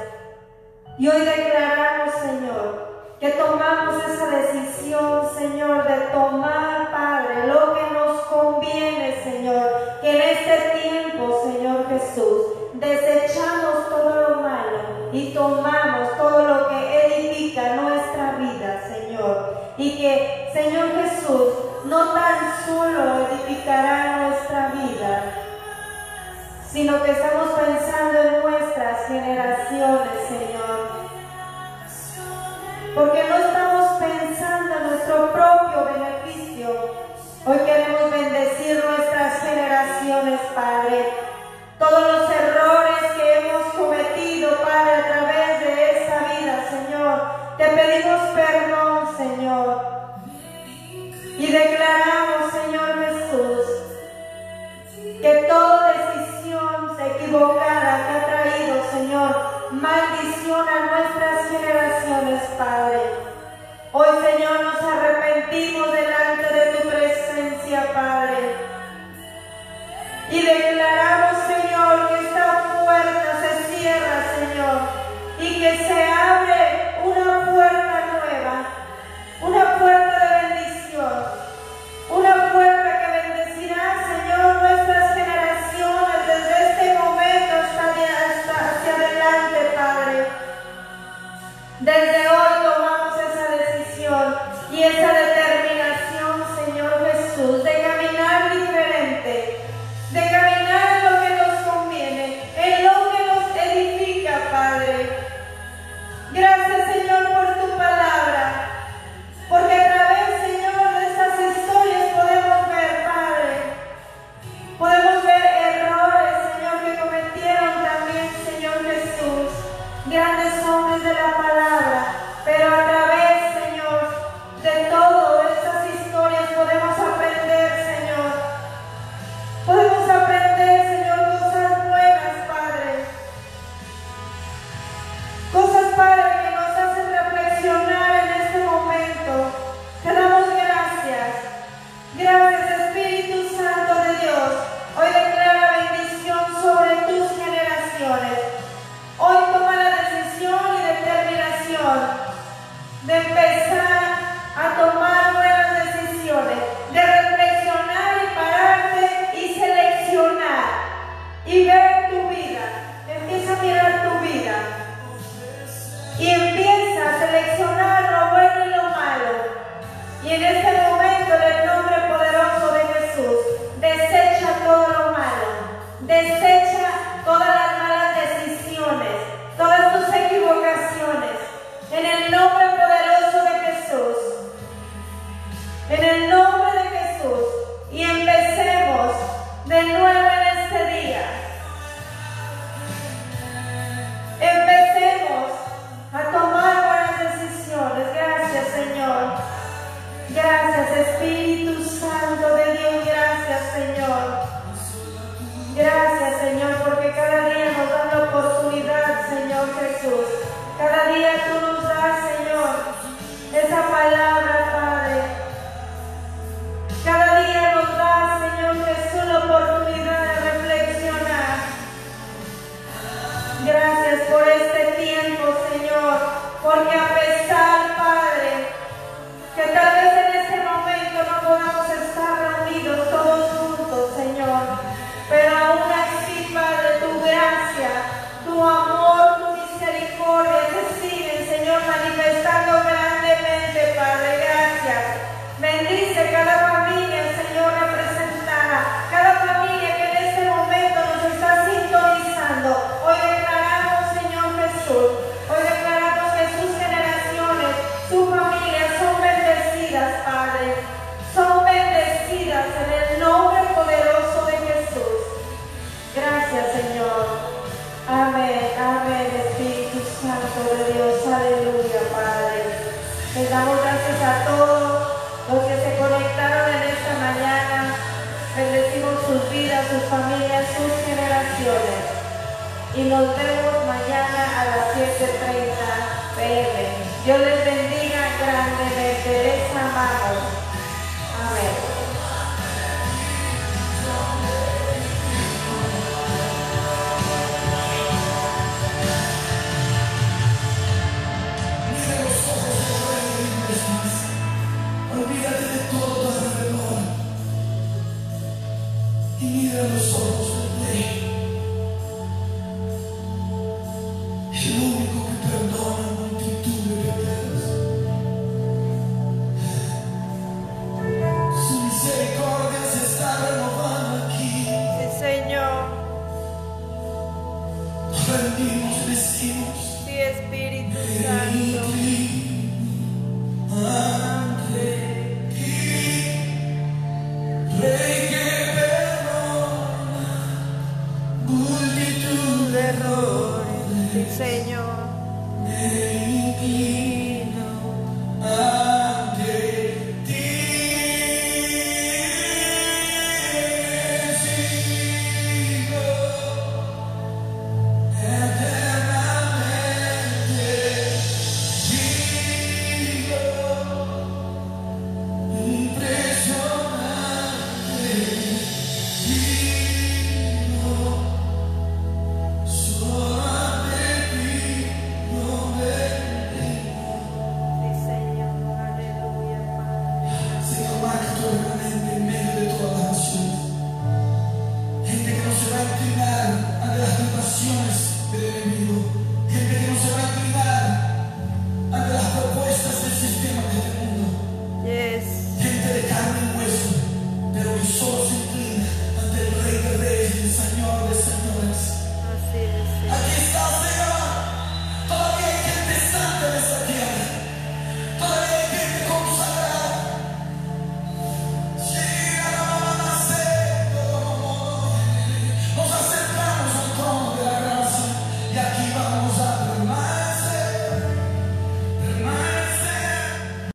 [0.97, 8.21] Y hoy declaramos, Señor, que tomamos esa decisión, Señor, de tomar, Padre, lo que nos
[8.25, 12.41] conviene, Señor, en este tiempo, Señor Jesús,
[12.75, 19.55] desechamos todo lo malo y tomamos todo lo que edifica nuestra vida, Señor.
[19.79, 21.53] Y que, Señor Jesús,
[21.85, 25.23] no tan solo edificará nuestra vida,
[26.71, 28.94] sino que estamos pensando en nuestras